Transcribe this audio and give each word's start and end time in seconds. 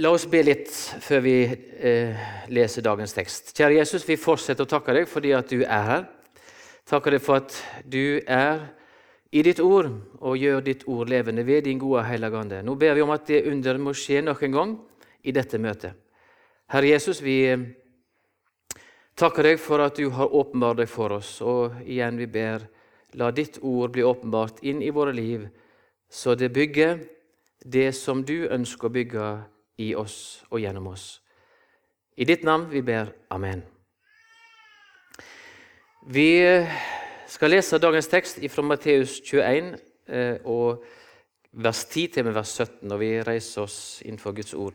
La 0.00 0.08
oss 0.08 0.22
be 0.24 0.38
litt 0.40 0.70
før 1.04 1.18
vi 1.20 1.32
eh, 1.44 2.20
leser 2.48 2.80
dagens 2.80 3.12
tekst. 3.12 3.50
Kjære 3.52 3.74
Jesus, 3.76 4.06
vi 4.08 4.16
fortsetter 4.16 4.64
å 4.64 4.70
takke 4.70 4.94
deg 4.96 5.10
fordi 5.10 5.34
at 5.36 5.52
du 5.52 5.66
er 5.66 5.84
her. 5.84 6.06
Takker 6.88 7.12
deg 7.12 7.20
for 7.20 7.42
at 7.42 7.58
du 7.84 8.22
er 8.24 8.62
i 9.28 9.42
ditt 9.44 9.60
ord 9.60 9.90
og 10.16 10.40
gjør 10.40 10.64
ditt 10.64 10.86
ord 10.88 11.12
levende 11.12 11.44
ved 11.44 11.68
din 11.68 11.82
gode 11.82 12.06
Hellige 12.08 12.40
Ande. 12.40 12.62
Nå 12.64 12.78
ber 12.80 12.96
vi 12.96 13.04
om 13.04 13.12
at 13.12 13.28
det 13.28 13.42
under 13.52 13.82
må 13.84 13.92
skje 13.92 14.24
nok 14.24 14.42
en 14.48 14.56
gang 14.56 14.74
i 15.28 15.36
dette 15.36 15.60
møtet. 15.60 15.92
Herre 16.72 16.94
Jesus, 16.94 17.20
vi 17.20 17.36
eh, 17.52 17.68
takker 19.12 19.52
deg 19.52 19.60
for 19.60 19.84
at 19.84 20.00
du 20.00 20.08
har 20.16 20.32
åpenbart 20.32 20.80
deg 20.80 20.88
for 20.88 21.20
oss. 21.20 21.36
Og 21.44 21.84
igjen 21.84 22.16
vi 22.16 22.32
ber, 22.32 22.64
la 23.20 23.28
ditt 23.28 23.60
ord 23.60 23.92
bli 23.92 24.08
åpenbart 24.08 24.64
inn 24.64 24.80
i 24.80 24.88
våre 24.88 25.12
liv, 25.12 25.50
så 26.08 26.32
det 26.32 26.54
bygger 26.56 27.02
det 27.60 27.90
som 27.92 28.24
du 28.24 28.46
ønsker 28.48 28.88
å 28.88 28.96
bygge 28.96 29.32
i 29.82 29.92
oss 29.98 30.44
og 30.50 30.62
gjennom 30.62 30.90
oss. 30.92 31.20
I 32.16 32.26
ditt 32.28 32.44
navn 32.44 32.68
vi 32.70 32.82
ber. 32.84 33.12
Amen. 33.32 33.62
Vi 36.06 36.28
skal 37.30 37.54
lese 37.54 37.80
dagens 37.80 38.10
tekst 38.10 38.40
fra 38.52 38.64
Matteus 38.66 39.20
21, 39.24 39.76
eh, 40.08 40.36
og 40.44 40.82
vers 41.52 41.84
10 41.84 42.06
til 42.14 42.26
med 42.26 42.34
vers 42.36 42.56
17, 42.58 42.90
og 42.92 43.00
vi 43.00 43.12
reiser 43.22 43.62
oss 43.62 43.78
innenfor 44.04 44.34
Guds 44.36 44.54
ord. 44.54 44.74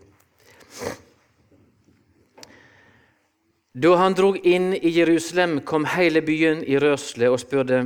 Da 3.78 3.94
han 4.00 4.16
drog 4.18 4.40
inn 4.42 4.72
i 4.74 4.90
Jerusalem, 4.96 5.60
kom 5.62 5.86
hele 5.86 6.24
byen 6.26 6.64
i 6.66 6.80
rørsle 6.82 7.30
og 7.30 7.40
spurte, 7.40 7.84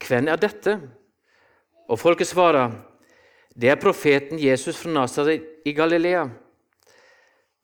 'Hvem 0.00 0.28
er 0.28 0.36
dette?' 0.36 0.80
Og 1.88 1.98
folket 1.98 2.26
svarer, 2.26 2.70
det 3.54 3.68
er 3.68 3.80
profeten 3.80 4.40
Jesus 4.40 4.78
fra 4.80 4.90
Nasaret 4.90 5.66
i 5.68 5.74
Galilea. 5.76 6.24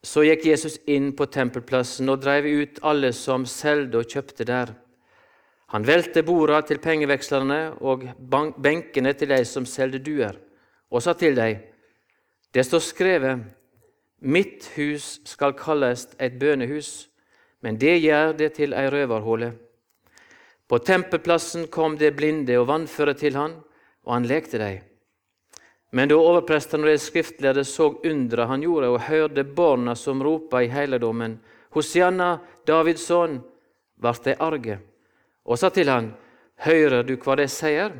Så 0.04 0.22
gikk 0.26 0.44
Jesus 0.46 0.76
inn 0.86 1.10
på 1.16 1.26
tempelplassen 1.32 2.08
og 2.12 2.20
drev 2.22 2.46
ut 2.46 2.82
alle 2.86 3.10
som 3.16 3.46
solgte 3.48 4.02
og 4.02 4.12
kjøpte 4.12 4.46
der. 4.46 4.74
Han 5.72 5.84
velte 5.84 6.22
borda 6.24 6.60
til 6.64 6.80
pengevekslerne 6.80 7.60
og 7.84 8.06
benkene 8.62 9.12
til 9.16 9.32
de 9.32 9.42
som 9.44 9.66
solgte 9.68 10.00
duer, 10.00 10.38
og 10.88 11.04
sa 11.04 11.12
til 11.12 11.36
dem, 11.36 11.60
det 12.56 12.64
står 12.64 12.80
skrevet, 12.80 13.42
mitt 14.24 14.70
hus 14.76 15.18
skal 15.28 15.52
kalles 15.52 16.06
et 16.18 16.38
bønehus, 16.40 17.08
men 17.60 17.76
det 17.76 17.98
gjør 18.00 18.32
det 18.38 18.54
til 18.56 18.72
ei 18.72 18.88
røverhule. 18.88 19.52
På 20.68 20.78
tempelplassen 20.78 21.66
kom 21.72 21.98
det 22.00 22.14
blinde 22.16 22.56
og 22.60 22.68
vannføre 22.70 23.14
til 23.18 23.36
han, 23.36 23.58
og 24.04 24.14
han 24.14 24.28
lekte 24.28 24.60
dem. 24.60 24.87
Men 25.90 26.10
da 26.10 26.18
overpresten 26.20 26.84
og 26.84 26.90
de 26.90 26.98
skriftlærde 27.00 27.64
så 27.64 27.88
undret 28.04 28.48
han 28.50 28.62
gjorde, 28.64 28.90
og 28.92 29.06
hørte 29.08 29.44
barna 29.44 29.94
som 29.96 30.22
ropa 30.22 30.62
i 30.62 30.70
heiligdommen, 30.72 31.38
Hosianna, 31.72 32.38
Davids 32.66 33.06
sønn, 33.08 33.40
vart 33.96 34.24
de 34.24 34.36
arge, 34.40 34.78
og 35.44 35.58
sa 35.58 35.70
til 35.72 35.88
han, 35.88 36.12
Hører 36.58 37.04
du 37.06 37.14
hva 37.22 37.36
de 37.38 37.46
sier? 37.48 37.92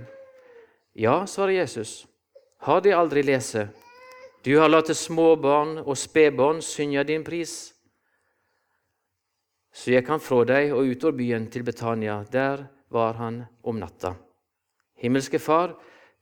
Ja, 0.98 1.22
svarer 1.31 1.61
Jesus, 1.61 2.06
har 2.66 2.81
de 2.83 2.94
aldri 2.97 3.22
lese? 3.22 3.69
Du 4.42 4.56
har 4.59 4.70
latt 4.70 4.91
småbarn 4.94 5.78
og 5.84 5.97
spedbarn 5.98 6.62
synge 6.62 7.05
din 7.06 7.25
pris. 7.27 7.75
Så 9.75 9.92
gikk 9.94 10.11
han 10.11 10.22
fra 10.22 10.44
dem 10.48 10.75
og 10.75 10.91
ut 10.91 11.05
av 11.06 11.14
byen 11.14 11.47
til 11.53 11.62
Betania. 11.66 12.22
Der 12.33 12.64
var 12.91 13.19
han 13.20 13.44
om 13.62 13.78
natta. 13.78 14.14
Himmelske 14.98 15.39
Far, 15.39 15.77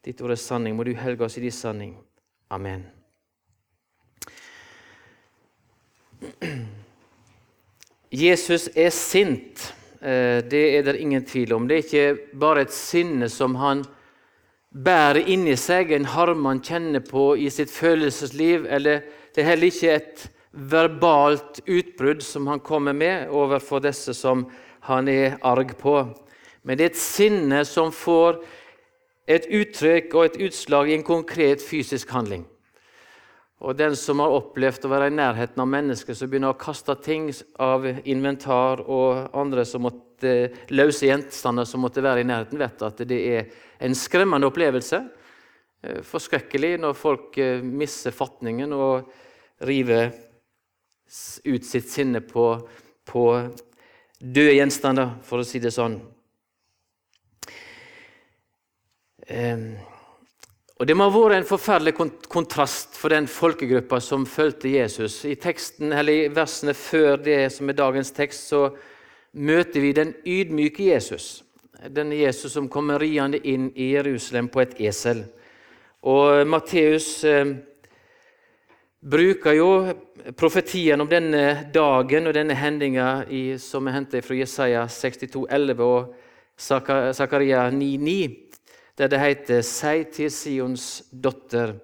Ditt 0.06 0.20
ord 0.22 0.36
er 0.36 0.38
sanning. 0.38 0.76
Må 0.78 0.84
du 0.86 0.92
helge 0.94 1.26
oss 1.26 1.34
i 1.38 1.42
din 1.42 1.54
sanning. 1.54 1.96
Amen. 2.54 2.84
Jesus 8.14 8.68
er 8.78 8.92
sint. 8.94 9.72
Eh, 9.98 10.44
det 10.46 10.62
er 10.76 10.86
det 10.86 11.00
ingen 11.02 11.24
tvil 11.26 11.56
om. 11.56 11.66
Det 11.66 11.74
er 11.74 11.82
ikke 11.82 12.38
bare 12.38 12.62
et 12.68 12.74
sinne 12.74 13.26
som 13.32 13.58
han 13.58 13.82
bærer 14.70 15.26
inni 15.26 15.56
seg, 15.58 15.90
en 15.90 16.06
harm 16.12 16.44
han 16.46 16.60
kjenner 16.62 17.02
på 17.02 17.32
i 17.42 17.50
sitt 17.50 17.72
følelsesliv. 17.74 18.66
eller 18.70 19.02
Det 19.34 19.42
er 19.42 19.50
heller 19.50 19.72
ikke 19.72 19.94
et 19.96 20.28
verbalt 20.52 21.60
utbrudd 21.66 22.22
som 22.22 22.46
han 22.46 22.60
kommer 22.60 22.92
med 22.92 23.28
overfor 23.28 23.82
disse 23.82 24.14
som 24.14 24.46
han 24.86 25.08
er 25.08 25.36
arg 25.42 25.74
på. 25.78 25.98
Men 26.62 26.78
det 26.78 26.84
er 26.84 26.94
et 26.94 27.00
sinne 27.00 27.64
som 27.64 27.90
får 27.92 28.38
et 29.26 29.46
uttrykk 29.50 30.14
og 30.14 30.24
et 30.24 30.38
utslag 30.48 30.90
i 30.90 30.94
en 30.96 31.06
konkret 31.06 31.62
fysisk 31.62 32.10
handling. 32.14 32.46
Og 33.64 33.76
Den 33.76 33.96
som 33.96 34.20
har 34.20 34.34
opplevd 34.36 34.84
å 34.84 34.90
være 34.92 35.08
i 35.08 35.16
nærheten 35.16 35.62
av 35.62 35.68
mennesker 35.72 36.14
som 36.14 36.28
begynner 36.28 36.52
å 36.52 36.60
kaste 36.60 36.94
ting 37.02 37.30
av 37.62 37.86
inventar 38.04 38.82
og 38.84 39.32
andre 39.36 39.64
som 39.64 39.86
måtte, 39.86 40.34
løse 40.68 41.08
gjenstander 41.08 41.64
som 41.68 41.80
måtte 41.84 42.04
være 42.04 42.22
i 42.22 42.28
nærheten, 42.28 42.60
vet 42.60 42.84
at 42.84 43.00
det 43.08 43.20
er 43.32 43.48
en 43.80 43.96
skremmende 43.96 44.50
opplevelse. 44.50 45.00
Eh, 45.82 46.02
forskrekkelig 46.04 46.76
når 46.84 46.96
folk 46.96 47.38
eh, 47.40 47.64
mister 47.64 48.12
fatningen 48.12 48.72
og 48.76 49.08
river 49.64 50.12
ut 51.46 51.64
sitt 51.64 51.88
sinne 51.88 52.20
på, 52.20 52.50
på 53.08 53.24
døde 54.20 54.56
gjenstander, 54.56 55.16
for 55.24 55.40
å 55.40 55.46
si 55.46 55.60
det 55.62 55.72
sånn. 55.72 55.96
Og 60.76 60.86
Det 60.86 60.94
må 60.94 61.06
ha 61.08 61.12
vært 61.14 61.38
en 61.38 61.48
forferdelig 61.48 61.94
kontrast 62.28 62.98
for 63.00 63.08
den 63.14 63.26
folkegruppa 63.26 63.96
som 64.00 64.26
fulgte 64.28 64.68
Jesus. 64.68 65.22
I 65.24 65.34
teksten, 65.40 65.92
i 65.92 66.28
versene 66.28 66.74
før 66.76 67.16
det 67.16 67.52
som 67.54 67.68
er 67.68 67.78
dagens 67.78 68.12
tekst, 68.12 68.50
så 68.52 68.68
møter 69.32 69.80
vi 69.80 69.94
den 69.96 70.12
ydmyke 70.26 70.90
Jesus. 70.90 71.42
Den 71.88 72.12
Jesus 72.12 72.52
som 72.52 72.68
kommer 72.68 73.00
riende 73.00 73.40
inn 73.40 73.70
i 73.74 73.94
Jerusalem 73.94 74.48
på 74.52 74.60
et 74.60 74.76
esel. 74.80 75.24
Og 76.06 76.46
Matteus 76.46 77.24
eh, 77.24 77.56
bruker 79.00 79.56
jo 79.56 79.70
profetien 80.36 81.00
om 81.00 81.08
denne 81.08 81.70
dagen 81.72 82.28
og 82.28 82.36
denne 82.36 82.54
hendinga 82.54 83.24
som 83.62 83.88
er 83.88 83.96
hentet 83.96 84.24
fra 84.26 84.36
Jesaja 84.36 84.86
62, 84.92 85.46
11 85.50 85.84
og 85.84 86.14
Zakaria 86.56 87.68
9,9 87.70 88.45
der 88.98 89.08
det 89.08 89.20
heter 89.20 89.62
«Sei 89.62 90.04
til 90.04 90.30
Sions 90.30 91.04
dotter, 91.12 91.76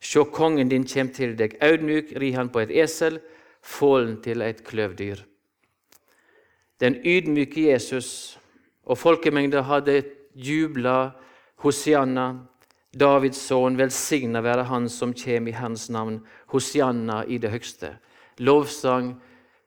sjå 0.00 0.24
kongen 0.34 0.68
din 0.68 0.84
kjem 0.84 1.12
til 1.14 1.36
deg. 1.38 1.54
Audmjuk 1.62 2.14
ri 2.18 2.32
han 2.34 2.50
på 2.50 2.64
et 2.64 2.72
esel, 2.82 3.20
fålen 3.62 4.18
til 4.24 4.42
et 4.42 4.64
kløvdyr. 4.66 5.22
Den 6.80 6.96
ydmyke 7.04 7.68
Jesus 7.68 8.38
og 8.84 8.98
folkemengda 8.98 9.62
hadde 9.68 10.02
jubla 10.34 11.12
Hosianna, 11.60 12.46
Davids 12.90 13.38
sønn, 13.44 13.76
velsigna 13.78 14.40
være 14.42 14.64
Han 14.66 14.88
som 14.88 15.12
kjem 15.14 15.50
i 15.52 15.54
Hans 15.54 15.90
navn, 15.92 16.22
Hosianna 16.50 17.22
i 17.28 17.38
det 17.38 17.52
høgste. 17.52 17.98
Lovsang, 18.40 19.12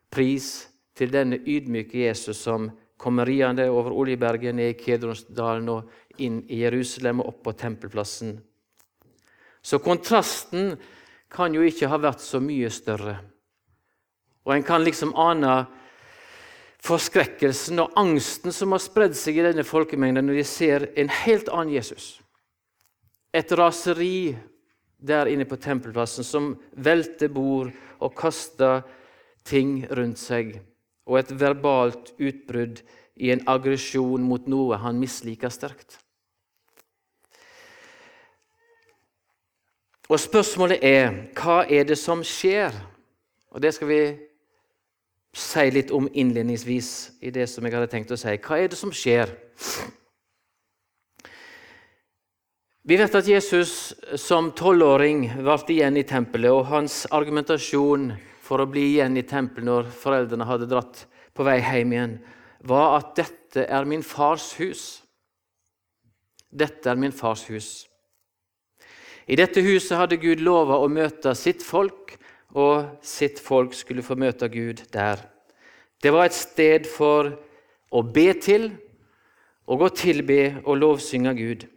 pris 0.10 0.68
til 0.98 1.14
denne 1.14 1.38
ydmyke 1.38 2.08
Jesus 2.08 2.42
som 2.44 2.72
kommer 2.98 3.26
riende 3.26 3.70
over 3.70 3.94
Oljeberget, 3.94 4.56
ned 4.56 4.74
i 4.74 4.80
Kedronsdalen 4.80 5.70
og 5.70 5.90
inn 6.22 6.42
i 6.48 6.62
Jerusalem 6.62 7.22
og 7.22 7.34
opp 7.34 7.44
på 7.48 7.54
tempelplassen. 7.58 8.36
Så 9.64 9.80
kontrasten 9.80 10.76
kan 11.34 11.54
jo 11.56 11.64
ikke 11.66 11.90
ha 11.90 11.98
vært 11.98 12.22
så 12.22 12.42
mye 12.44 12.70
større. 12.74 13.18
Og 14.44 14.56
en 14.56 14.66
kan 14.68 14.84
liksom 14.84 15.16
ane 15.16 15.64
forskrekkelsen 16.84 17.80
og 17.80 17.96
angsten 18.00 18.52
som 18.52 18.76
har 18.76 18.84
spredd 18.84 19.16
seg 19.16 19.40
i 19.40 19.46
denne 19.46 19.64
folkemengden 19.64 20.28
når 20.28 20.42
de 20.42 20.48
ser 20.48 20.90
en 21.00 21.12
helt 21.24 21.48
annen 21.50 21.72
Jesus. 21.78 22.18
Et 23.34 23.50
raseri 23.56 24.36
der 25.04 25.32
inne 25.32 25.48
på 25.48 25.60
tempelplassen 25.60 26.28
som 26.28 26.54
velter 26.76 27.32
bord 27.32 27.72
og 28.04 28.14
kaster 28.20 28.84
ting 29.48 29.82
rundt 29.92 30.20
seg, 30.20 30.60
og 31.08 31.20
et 31.20 31.34
verbalt 31.40 32.14
utbrudd 32.20 32.84
i 33.20 33.32
en 33.34 33.44
aggresjon 33.50 34.24
mot 34.24 34.48
noe 34.48 34.80
han 34.80 35.00
misliker 35.00 35.52
sterkt. 35.52 36.03
Og 40.14 40.20
Spørsmålet 40.22 40.84
er 40.86 41.08
hva 41.34 41.64
er 41.66 41.88
det 41.90 41.98
som 41.98 42.20
skjer? 42.22 42.76
Og 43.50 43.62
Det 43.62 43.72
skal 43.74 43.88
vi 43.90 44.02
si 45.34 45.70
litt 45.74 45.90
om 45.90 46.06
innledningsvis 46.06 46.90
i 47.26 47.32
det 47.34 47.48
som 47.50 47.66
jeg 47.66 47.74
hadde 47.74 47.90
tenkt 47.90 48.12
å 48.14 48.18
si. 48.22 48.36
Hva 48.38 48.60
er 48.62 48.70
det 48.70 48.78
som 48.78 48.92
skjer? 48.94 49.32
Vi 52.86 52.98
vet 53.00 53.16
at 53.16 53.28
Jesus 53.28 53.96
som 54.22 54.52
tolvåring 54.54 55.24
ble 55.40 55.56
igjen 55.74 55.98
i 55.98 56.06
tempelet, 56.06 56.52
og 56.52 56.70
hans 56.70 57.08
argumentasjon 57.10 58.12
for 58.44 58.62
å 58.62 58.70
bli 58.70 58.84
igjen 58.92 59.18
i 59.18 59.26
tempelet 59.26 59.66
når 59.66 59.90
foreldrene 59.98 60.46
hadde 60.46 60.68
dratt 60.70 61.06
på 61.34 61.48
vei 61.48 61.58
hjem 61.64 61.96
igjen, 61.96 62.20
var 62.62 63.00
at 63.00 63.16
'dette 63.16 63.66
er 63.66 63.86
min 63.86 64.04
fars 64.04 64.54
hus'. 64.60 65.02
Dette 66.54 66.90
er 66.90 66.96
min 66.96 67.12
fars 67.12 67.48
hus. 67.50 67.88
I 69.28 69.38
dette 69.40 69.64
huset 69.64 69.98
hadde 69.98 70.20
Gud 70.20 70.42
lova 70.44 70.82
å 70.84 70.90
møte 70.92 71.32
sitt 71.38 71.64
folk 71.64 72.18
og 72.54 73.00
sitt 73.06 73.40
folk 73.42 73.74
skulle 73.78 74.04
få 74.06 74.18
møte 74.20 74.50
Gud 74.52 74.84
der. 74.94 75.22
Det 76.04 76.12
var 76.12 76.28
et 76.28 76.38
sted 76.38 76.88
for 76.90 77.32
å 77.94 78.02
be 78.04 78.34
til 78.36 78.72
og 79.72 79.86
å 79.88 79.94
tilbe 79.96 80.60
og 80.66 80.78
lovsynge 80.82 81.34
Gud. 81.38 81.68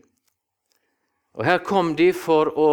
Og 1.37 1.44
Her 1.46 1.60
kom 1.62 1.94
de 1.96 2.10
for 2.16 2.50
å 2.58 2.70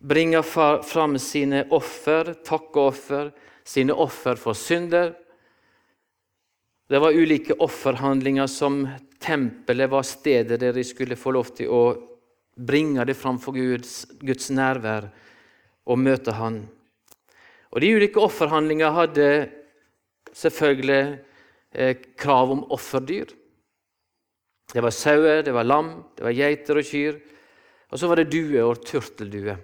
bringe 0.00 0.40
fram 0.46 1.18
sine 1.20 1.66
offer, 1.76 2.32
takkeoffer, 2.46 3.32
sine 3.66 3.92
offer 3.92 4.38
for 4.40 4.56
synder. 4.56 5.12
Det 6.90 6.98
var 6.98 7.14
ulike 7.14 7.58
offerhandlinger 7.60 8.48
som 8.50 8.86
tempelet 9.20 9.90
var 9.90 10.06
stedet 10.06 10.58
der 10.62 10.72
de 10.72 10.84
skulle 10.86 11.18
få 11.18 11.34
lov 11.36 11.52
til 11.58 11.68
å 11.68 11.82
bringe 12.66 13.04
det 13.08 13.16
framfor 13.18 13.56
Guds, 13.56 14.04
Guds 14.20 14.50
nærvær 14.50 15.08
og 15.86 15.98
møte 15.98 16.34
Han. 16.36 16.62
Og 17.70 17.80
De 17.80 17.94
ulike 17.94 18.20
offerhandlinger 18.20 18.90
hadde 18.94 19.28
selvfølgelig 20.34 21.20
eh, 21.72 21.96
krav 22.18 22.52
om 22.52 22.64
offerdyr. 22.72 23.30
Det 24.70 24.82
var 24.82 24.94
sauer, 24.94 25.42
det 25.42 25.54
var 25.54 25.66
lam, 25.66 25.90
det 26.16 26.24
var 26.24 26.36
geiter 26.36 26.78
og 26.78 26.86
kyr. 26.86 27.18
Og 27.90 27.98
så 27.98 28.06
var 28.06 28.20
det 28.20 28.30
due 28.30 28.62
og 28.62 28.84
turteldue. 28.86 29.56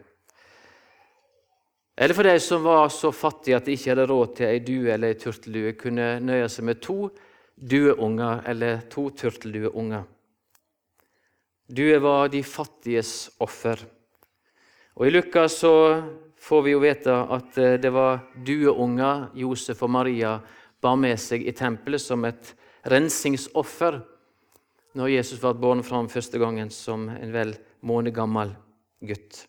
Eller 1.96 2.14
for 2.14 2.28
de 2.28 2.34
som 2.42 2.64
var 2.66 2.90
så 2.92 3.12
fattige 3.14 3.56
at 3.56 3.64
de 3.66 3.76
ikke 3.76 3.94
hadde 3.94 4.08
råd 4.10 4.34
til 4.37 4.50
ei 4.50 4.58
due 4.60 4.90
eller 4.92 5.14
ei 5.14 5.20
turteldue, 5.20 5.76
kunne 5.78 6.19
nøye 6.20 6.49
seg 6.52 6.66
med 6.69 6.82
to 6.84 7.06
dueunger 7.56 8.42
eller 8.50 8.82
to 8.92 9.08
turteldueunger. 9.16 10.04
Due 11.66 11.98
var 11.98 12.28
de 12.30 12.42
fattiges 12.46 13.30
offer. 13.42 13.80
Og 14.96 15.08
I 15.08 15.10
Lukas 15.10 15.58
så 15.60 15.72
får 16.38 16.62
vi 16.62 16.74
jo 16.76 16.82
vite 16.82 17.12
at 17.12 17.58
eh, 17.58 17.78
det 17.82 17.90
var 17.90 18.22
dueunger 18.46 19.32
Josef 19.34 19.82
og 19.82 19.90
Maria 19.90 20.36
bar 20.80 20.96
med 21.00 21.18
seg 21.18 21.42
i 21.42 21.54
tempelet 21.56 22.02
som 22.02 22.22
et 22.28 22.52
rensingsoffer 22.86 23.98
når 24.96 25.10
Jesus 25.12 25.42
ble 25.42 25.52
båret 25.58 25.84
fram 25.84 26.08
første 26.08 26.38
gangen 26.40 26.70
som 26.72 27.08
en 27.10 27.34
vel 27.34 27.52
måned 27.84 28.14
gammel 28.14 28.54
gutt. 29.04 29.42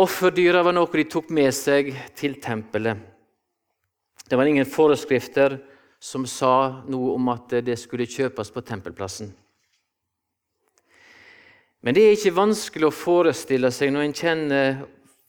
Offerdyra 0.00 0.64
var 0.64 0.74
noe 0.74 0.88
de 0.96 1.04
tok 1.12 1.28
med 1.34 1.52
seg 1.54 1.92
til 2.16 2.38
tempelet. 2.40 2.96
Det 4.24 4.38
var 4.38 4.48
ingen 4.48 4.66
foreskrifter 4.66 5.58
som 6.00 6.24
sa 6.24 6.82
noe 6.88 7.12
om 7.18 7.28
at 7.34 7.52
det 7.66 7.76
skulle 7.78 8.08
kjøpes 8.08 8.50
på 8.54 8.64
tempelplassen. 8.64 9.34
Men 11.80 11.96
det 11.96 12.02
er 12.04 12.16
ikke 12.16 12.36
vanskelig 12.36 12.90
å 12.90 12.94
forestille 12.94 13.70
seg 13.72 13.92
når 13.94 14.06
en 14.06 14.16
kjenner 14.16 14.80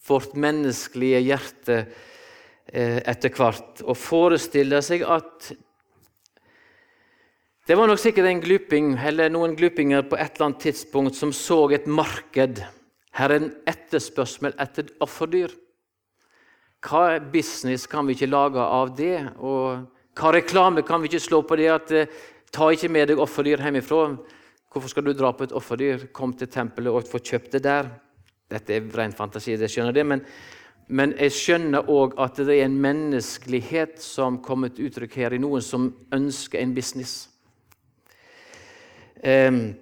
vårt 0.08 0.34
menneskelige 0.36 1.22
hjerte 1.24 1.78
eh, 1.80 3.00
etter 3.08 3.32
hvert, 3.38 3.84
å 3.88 3.96
forestille 3.96 4.82
seg 4.84 5.06
at 5.08 5.52
det 7.70 7.78
var 7.78 7.88
nok 7.88 8.02
sikkert 8.02 8.28
en 8.28 8.42
gluping 8.44 8.96
eller 8.98 9.30
noen 9.32 9.54
glupinger 9.56 10.04
på 10.10 10.18
et 10.18 10.34
eller 10.34 10.50
annet 10.50 10.64
tidspunkt 10.66 11.16
som 11.16 11.32
så 11.32 11.70
et 11.72 11.86
marked. 11.88 12.60
Her 13.16 13.32
er 13.32 13.38
en 13.38 13.52
etterspørsel 13.70 14.56
etter 14.60 14.90
offerdyr. 15.04 15.54
Hva 16.82 17.22
business 17.32 17.86
kan 17.88 18.10
vi 18.10 18.18
ikke 18.18 18.32
lage 18.32 18.60
av 18.60 18.92
det? 18.98 19.16
Og 19.38 19.86
hva 20.18 20.34
reklame 20.36 20.84
kan 20.84 21.00
vi 21.00 21.12
ikke 21.12 21.24
slå 21.24 21.44
på 21.48 21.56
det 21.62 21.70
at 21.72 21.96
eh, 21.96 22.12
ta 22.52 22.68
ikke 22.74 22.92
med 22.92 23.14
deg 23.14 23.24
offerdyr 23.24 23.62
hjemmefra? 23.64 24.04
Hvorfor 24.72 24.88
skal 24.88 25.04
du 25.04 25.12
dra 25.12 25.34
på 25.36 25.44
et 25.44 25.52
offerdyr? 25.52 26.08
Kom 26.16 26.32
til 26.38 26.48
tempelet 26.48 26.96
og 26.96 27.08
få 27.10 27.20
kjøpt 27.20 27.58
det 27.58 27.64
der. 27.66 27.90
Dette 28.52 28.78
er 28.78 28.88
ren 28.96 29.12
fantasi, 29.12 29.58
jeg 29.60 29.72
skjønner 29.72 29.96
det, 29.96 30.06
men, 30.08 30.22
men 30.88 31.12
jeg 31.20 31.34
skjønner 31.36 31.90
òg 31.92 32.16
at 32.20 32.40
det 32.40 32.56
er 32.56 32.70
en 32.70 32.78
menneskelighet 32.84 34.00
som 34.04 34.40
kommer 34.44 34.72
til 34.72 34.88
uttrykk 34.88 35.18
her 35.20 35.36
i 35.36 35.40
noen 35.44 35.64
som 35.64 35.90
ønsker 36.16 36.60
en 36.60 36.76
business. 36.76 37.26
Um, 39.22 39.74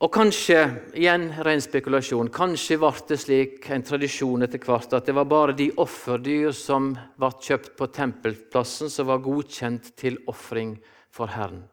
og 0.00 0.08
kanskje, 0.14 0.62
igjen 0.96 1.26
ren 1.44 1.60
spekulasjon, 1.60 2.30
kanskje 2.32 2.78
ble 2.80 2.94
det 3.10 3.18
slik 3.20 3.68
en 3.76 3.84
tradisjon 3.84 4.46
etter 4.46 4.64
hvert 4.64 4.96
at 4.96 5.04
det 5.04 5.16
var 5.18 5.28
bare 5.28 5.56
de 5.58 5.68
offerdyr 5.84 6.56
som 6.56 6.94
ble 7.20 7.30
kjøpt 7.44 7.76
på 7.76 7.90
tempelplassen, 7.92 8.88
som 8.88 9.12
var 9.12 9.20
godkjent 9.24 9.92
til 10.00 10.16
ofring 10.32 10.78
for 11.14 11.30
Herren. 11.32 11.64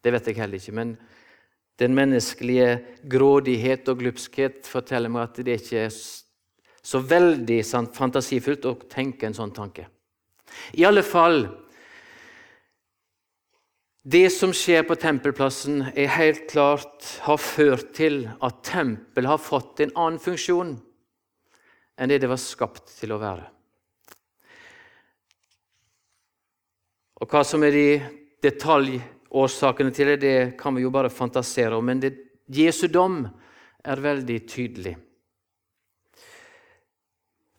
Det 0.00 0.12
vet 0.14 0.30
jeg 0.30 0.40
heller 0.40 0.60
ikke, 0.60 0.76
men 0.76 0.94
den 1.80 1.94
menneskelige 1.96 2.80
grådighet 3.10 3.88
og 3.88 4.02
glupskhet 4.02 4.68
forteller 4.68 5.12
meg 5.12 5.28
at 5.28 5.40
det 5.44 5.60
ikke 5.60 5.86
er 5.86 5.94
så 6.80 7.00
veldig 7.04 7.60
fantasifullt 7.96 8.68
å 8.68 8.76
tenke 8.90 9.28
en 9.28 9.36
sånn 9.36 9.52
tanke. 9.56 9.86
I 10.76 10.86
alle 10.88 11.04
fall 11.06 11.44
det 14.02 14.30
som 14.32 14.52
skjer 14.56 14.86
på 14.88 14.96
tempelplassen, 14.96 15.82
er 15.92 16.14
helt 16.16 16.46
klart 16.48 17.04
har 17.26 17.36
ført 17.36 17.90
til 17.98 18.22
at 18.40 18.62
tempelet 18.64 19.28
har 19.28 19.42
fått 19.42 19.82
en 19.84 19.92
annen 19.92 20.22
funksjon 20.22 20.78
enn 22.00 22.08
det 22.08 22.22
det 22.22 22.30
var 22.30 22.40
skapt 22.40 22.94
til 22.96 23.12
å 23.12 23.18
være. 23.20 23.44
Og 27.20 27.28
Hva 27.28 27.44
som 27.44 27.60
er 27.66 27.76
de 27.76 27.88
detaljårsakene 28.42 29.92
til 29.94 30.12
det, 30.12 30.18
det 30.22 30.38
kan 30.60 30.74
vi 30.76 30.84
jo 30.84 30.92
bare 30.94 31.12
fantasere 31.12 31.76
om. 31.76 31.86
Men 31.86 32.00
det, 32.02 32.14
Jesu 32.50 32.86
dom 32.88 33.22
er 33.84 34.02
veldig 34.02 34.38
tydelig. 34.48 34.96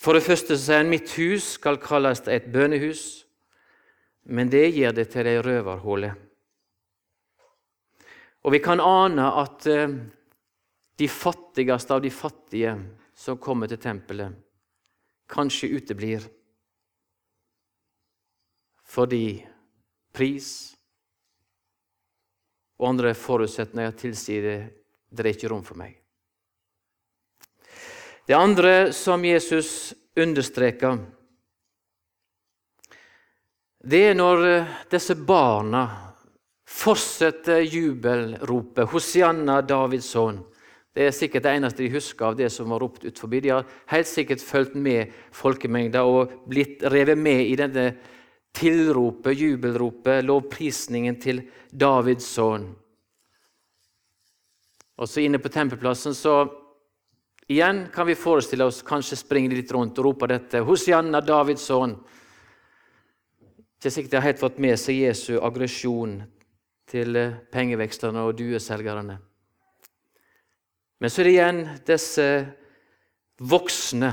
For 0.02 0.18
det 0.18 0.26
første 0.26 0.58
så 0.58 0.64
sier 0.64 0.82
han 0.82 0.90
mitt 0.90 1.14
hus 1.20 1.54
skal 1.60 1.78
kalles 1.82 2.24
et 2.26 2.50
bønnehus, 2.50 3.24
men 4.34 4.50
det 4.50 4.72
gjør 4.74 4.96
det 4.98 5.08
til 5.14 5.30
ei 5.30 5.38
røverhule. 5.42 6.12
Og 8.42 8.56
vi 8.56 8.62
kan 8.64 8.82
ane 8.82 9.28
at 9.38 9.68
eh, 9.70 9.94
de 10.98 11.08
fattigste 11.10 11.94
av 11.94 12.02
de 12.02 12.10
fattige 12.14 12.74
som 13.14 13.38
kommer 13.38 13.70
til 13.70 13.82
tempelet, 13.82 14.34
kanskje 15.30 15.70
uteblir 15.78 16.26
fordi 18.92 19.40
pris 20.14 20.52
og 22.82 22.92
andre 22.92 23.14
forutsetninger 23.18 23.98
tilsier 23.98 24.46
det 24.46 24.60
det 25.12 25.26
er 25.26 25.34
ikke 25.36 25.50
rom 25.52 25.64
for 25.64 25.80
meg. 25.80 25.98
Det 28.28 28.38
andre 28.38 28.92
som 28.96 29.24
Jesus 29.26 29.92
understreker, 30.16 31.02
det 33.82 34.02
er 34.12 34.16
når 34.16 34.46
eh, 34.48 34.72
disse 34.92 35.18
barna 35.18 35.84
fortsetter 36.70 37.66
jubelropet 37.66 38.88
'Hosianna, 38.88 39.60
Davids 39.62 40.14
sønn'. 40.14 40.46
Det 40.96 41.08
er 41.08 41.12
sikkert 41.16 41.44
det 41.44 41.56
eneste 41.56 41.84
de 41.84 41.92
husker 41.92 42.26
av 42.26 42.36
det 42.36 42.52
som 42.52 42.70
var 42.70 42.80
ropt 42.80 43.04
utenfor. 43.06 43.28
De 43.28 43.50
har 43.50 43.68
helt 43.88 44.08
sikkert 44.08 44.44
fulgt 44.44 44.76
med 44.76 45.12
folkemengda 45.32 46.04
og 46.04 46.32
blitt 46.48 46.84
revet 46.84 47.18
med 47.18 47.48
i 47.48 47.56
denne 47.56 47.96
tilropet, 48.56 49.38
jubelropet, 49.38 50.26
lovprisningen 50.26 51.18
til 51.22 51.44
Davids 51.72 52.28
sønn. 52.36 52.68
Og 55.02 55.10
så 55.10 55.24
inne 55.24 55.40
på 55.42 55.50
tempelplassen 55.50 56.14
så 56.14 56.44
igjen 57.50 57.88
kan 57.94 58.06
vi 58.08 58.18
forestille 58.20 58.68
oss 58.68 58.84
kanskje 58.86 59.18
springe 59.20 59.56
litt 59.56 59.72
rundt 59.74 59.98
og 59.98 60.12
rope 60.12 60.30
dette. 60.30 60.62
Hosianna, 60.68 61.24
Davids 61.26 61.66
sønn. 61.66 61.96
Ikke 63.82 63.90
sikkert 63.90 64.12
de 64.12 64.20
har 64.20 64.28
helt 64.30 64.44
fått 64.44 64.62
med 64.62 64.78
seg 64.78 65.00
Jesu 65.02 65.40
aggresjon 65.42 66.20
til 66.92 67.18
pengevekslerne 67.50 68.28
og 68.28 68.36
dueselgerne. 68.38 69.18
Men 71.02 71.10
så 71.10 71.24
er 71.24 71.26
det 71.26 71.34
igjen 71.34 71.62
disse 71.88 72.26
voksne, 73.42 74.12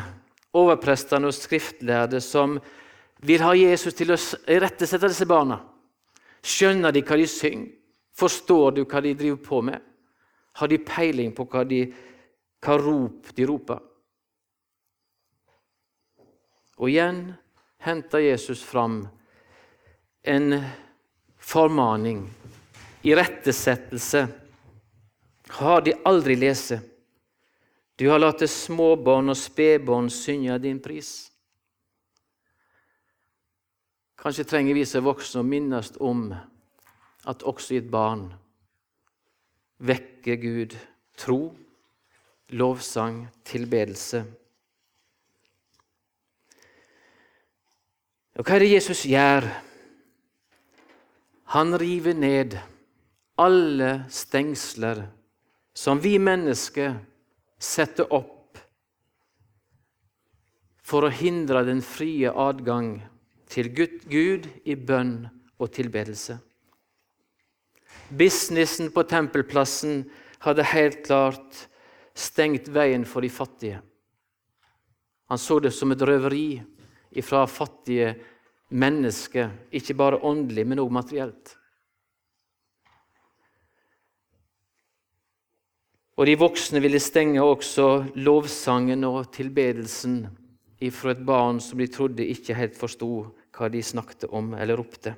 overprestene 0.57 1.29
og 1.29 1.37
skriftlærde, 1.37 2.23
som 2.25 2.57
vil 3.21 3.43
ha 3.43 3.55
Jesus 3.57 3.97
til 3.99 4.13
å 4.15 4.19
irettesette 4.51 5.11
disse 5.11 5.27
barna. 5.29 5.59
Skjønner 6.43 6.95
de 6.95 7.03
hva 7.03 7.19
de 7.19 7.27
synger? 7.31 7.75
Forstår 8.19 8.73
du 8.75 8.81
hva 8.83 9.01
de 9.03 9.15
driver 9.15 9.43
på 9.43 9.61
med? 9.63 9.83
Har 10.59 10.71
de 10.71 10.79
peiling 10.83 11.31
på 11.35 11.45
hva, 11.47 11.63
de, 11.63 11.85
hva 12.59 12.75
rop 12.81 13.31
de 13.35 13.47
roper? 13.47 13.85
Og 16.79 16.91
igjen 16.91 17.21
henter 17.83 18.25
Jesus 18.25 18.63
fram 18.67 19.05
en 20.27 20.59
formaning 21.39 22.25
irettesettelse 23.07 24.27
har 25.49 25.81
de 25.81 25.95
aldri 26.05 26.37
lese. 26.37 26.81
Du 27.97 28.09
har 28.11 28.21
latt 28.21 28.45
småbarn 28.51 29.33
og 29.33 29.39
spedbarn 29.39 30.11
synge 30.13 30.59
din 30.63 30.79
pris. 30.83 31.31
Kanskje 34.19 34.45
trenger 34.45 34.75
vi 34.75 34.83
som 34.87 35.07
voksne 35.07 35.45
å 35.45 35.47
minnes 35.47 35.93
om 36.03 36.33
at 37.29 37.45
også 37.47 37.77
i 37.77 37.81
et 37.83 37.91
barn 37.91 38.27
vekker 39.79 40.41
Gud 40.43 40.75
tro, 41.19 41.53
lovsang, 42.51 43.27
tilbedelse. 43.47 44.25
Og 48.39 48.47
hva 48.47 48.57
er 48.57 48.65
det 48.65 48.73
Jesus 48.73 49.05
gjør? 49.07 49.47
Han 51.55 51.79
river 51.81 52.15
ned 52.15 52.59
alle 53.39 53.93
stengsler 54.11 55.05
som 55.79 56.03
vi 56.03 56.17
mennesker 56.19 56.99
setter 57.59 58.11
opp 58.15 58.59
for 60.83 61.07
å 61.07 61.13
hindre 61.13 61.63
den 61.67 61.83
frie 61.85 62.31
adgang 62.31 62.99
til 63.49 63.71
Gud 63.75 64.47
i 64.65 64.77
bønn 64.77 65.27
og 65.59 65.73
tilbedelse. 65.73 66.39
Businessen 68.09 68.93
på 68.93 69.05
tempelplassen 69.09 70.05
hadde 70.45 70.65
helt 70.71 71.03
klart 71.07 71.67
stengt 72.17 72.71
veien 72.73 73.05
for 73.09 73.25
de 73.25 73.31
fattige. 73.31 73.81
Han 75.29 75.39
så 75.39 75.59
det 75.61 75.75
som 75.77 75.93
et 75.93 76.03
røveri 76.03 76.61
fra 77.25 77.45
fattige 77.51 78.15
mennesker, 78.69 79.51
ikke 79.73 79.97
bare 79.97 80.21
åndelig, 80.25 80.67
men 80.67 80.79
også 80.79 80.95
materielt. 80.95 81.55
Og 86.19 86.27
de 86.27 86.35
voksne 86.39 86.81
ville 86.83 86.99
stenge 87.01 87.43
også 87.45 88.09
lovsangen 88.19 89.05
og 89.07 89.29
tilbedelsen 89.33 90.25
ifra 90.81 91.13
et 91.13 91.25
barn 91.27 91.61
som 91.63 91.79
de 91.79 91.89
trodde 91.91 92.27
ikke 92.27 92.57
helt 92.59 92.77
forsto 92.79 93.11
hva 93.57 93.71
de 93.73 93.83
snakket 93.83 94.29
om 94.31 94.53
eller 94.55 94.79
ropte. 94.79 95.15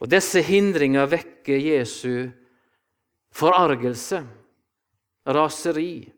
Og 0.00 0.10
Disse 0.10 0.42
hindringer 0.44 1.08
vekker 1.08 1.60
Jesu 1.60 2.30
forargelse, 3.34 4.22
raseri. 5.26 6.12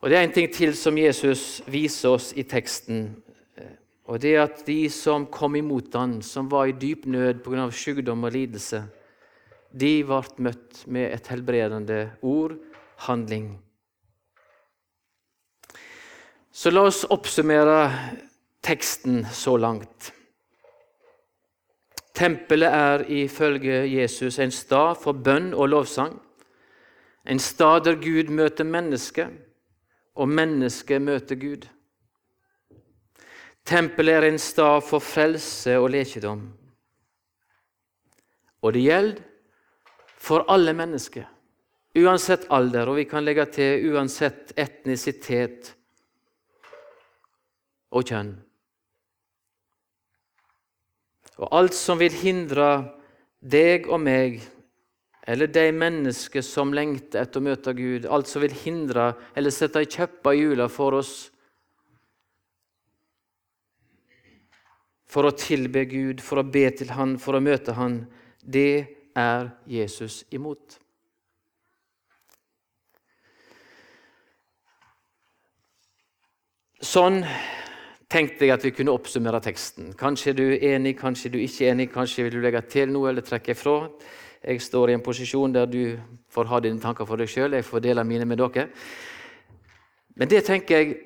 Og 0.00 0.10
Det 0.10 0.16
er 0.16 0.22
en 0.22 0.32
ting 0.32 0.52
til 0.54 0.76
som 0.76 0.98
Jesus 0.98 1.62
viser 1.66 2.14
oss 2.14 2.32
i 2.36 2.42
teksten. 2.42 3.16
Og 4.08 4.20
det 4.22 4.34
er 4.34 4.46
at 4.46 4.62
de 4.64 4.88
som 4.88 5.26
kom 5.26 5.56
imot 5.58 5.92
han, 5.94 6.22
som 6.22 6.48
var 6.48 6.66
i 6.66 6.72
dyp 6.72 7.04
nød 7.06 7.42
pga. 7.44 7.70
sykdom 7.70 8.24
og 8.24 8.32
lidelse, 8.32 8.84
de 9.72 10.04
ble 10.04 10.22
møtt 10.38 10.86
med 10.86 11.12
et 11.12 11.26
helbredende 11.28 12.12
ord, 12.22 12.56
handling. 12.96 13.58
Så 16.58 16.70
la 16.70 16.82
oss 16.88 17.04
oppsummere 17.04 17.82
teksten 18.66 19.20
så 19.30 19.52
langt. 19.62 20.08
Tempelet 22.18 22.74
er 22.74 23.04
ifølge 23.14 23.76
Jesus 23.86 24.40
en 24.42 24.50
stad 24.50 24.98
for 24.98 25.14
bønn 25.14 25.52
og 25.54 25.70
lovsang. 25.70 26.16
En 27.30 27.38
stad 27.38 27.84
der 27.86 28.00
Gud 28.02 28.34
møter 28.34 28.66
mennesket, 28.66 29.30
og 30.18 30.34
mennesket 30.34 31.06
møter 31.06 31.38
Gud. 31.38 31.68
Tempelet 33.62 34.18
er 34.18 34.28
en 34.32 34.42
stad 34.42 34.82
for 34.82 34.98
frelse 34.98 35.78
og 35.78 35.92
lekedom. 35.94 36.42
Og 38.66 38.74
det 38.74 38.86
gjelder 38.88 39.22
for 40.18 40.50
alle 40.50 40.74
mennesker, 40.74 41.30
uansett 42.02 42.50
alder, 42.50 42.90
og 42.90 42.98
vi 42.98 43.06
kan 43.06 43.22
legge 43.22 43.46
til 43.60 43.92
uansett 43.94 44.56
etnisitet 44.58 45.76
og 47.94 48.06
kjønn. 48.08 48.34
Og 51.38 51.50
alt 51.54 51.76
som 51.78 52.00
vil 52.00 52.14
hindre 52.18 52.68
deg 53.38 53.86
og 53.86 54.00
meg, 54.02 54.40
eller 55.28 55.50
de 55.52 55.66
mennesker 55.76 56.42
som 56.42 56.72
lengter 56.74 57.22
etter 57.22 57.40
å 57.40 57.44
møte 57.44 57.74
Gud, 57.76 58.08
alt 58.08 58.30
som 58.30 58.42
vil 58.42 58.54
hindre 58.64 59.12
eller 59.36 59.54
sette 59.54 59.82
ei 59.82 59.90
kjepper 59.90 60.34
i 60.34 60.40
hjula 60.42 60.70
for 60.72 60.98
oss 60.98 61.28
for 65.08 65.28
å 65.28 65.36
tilbe 65.36 65.86
Gud, 65.88 66.20
for 66.20 66.42
å 66.42 66.48
be 66.48 66.66
til 66.76 66.92
Han, 66.96 67.16
for 67.20 67.38
å 67.38 67.44
møte 67.44 67.74
Han, 67.78 68.02
det 68.44 68.98
er 69.16 69.50
Jesus 69.68 70.20
imot. 70.34 70.76
Sånn 76.84 77.24
tenkte 78.08 78.46
jeg 78.46 78.54
at 78.54 78.64
vi 78.64 78.72
kunne 78.72 78.94
oppsummere 78.96 79.40
teksten. 79.44 79.92
Kanskje 79.98 80.32
er 80.32 80.38
du 80.38 80.46
enig, 80.54 80.94
kanskje 80.98 81.28
er 81.28 81.34
du 81.34 81.42
ikke 81.42 81.68
enig, 81.68 81.90
kanskje 81.92 82.24
vil 82.24 82.38
du 82.38 82.40
legge 82.44 82.62
til 82.72 82.92
noe 82.92 83.10
eller 83.10 83.24
trekke 83.24 83.52
ifra. 83.52 83.76
Jeg 84.42 84.62
står 84.62 84.90
i 84.90 84.96
en 84.96 85.04
posisjon 85.04 85.52
der 85.52 85.68
du 85.68 85.98
får 86.32 86.48
ha 86.48 86.60
dine 86.64 86.80
tanker 86.80 87.08
for 87.08 87.20
deg 87.20 87.28
sjøl, 87.28 87.58
jeg 87.58 87.66
får 87.66 87.84
dele 87.84 88.04
mine 88.08 88.24
med 88.28 88.40
dere. 88.40 88.68
Men 90.16 90.30
det 90.30 90.44
tenker 90.46 90.78
jeg 90.78 90.96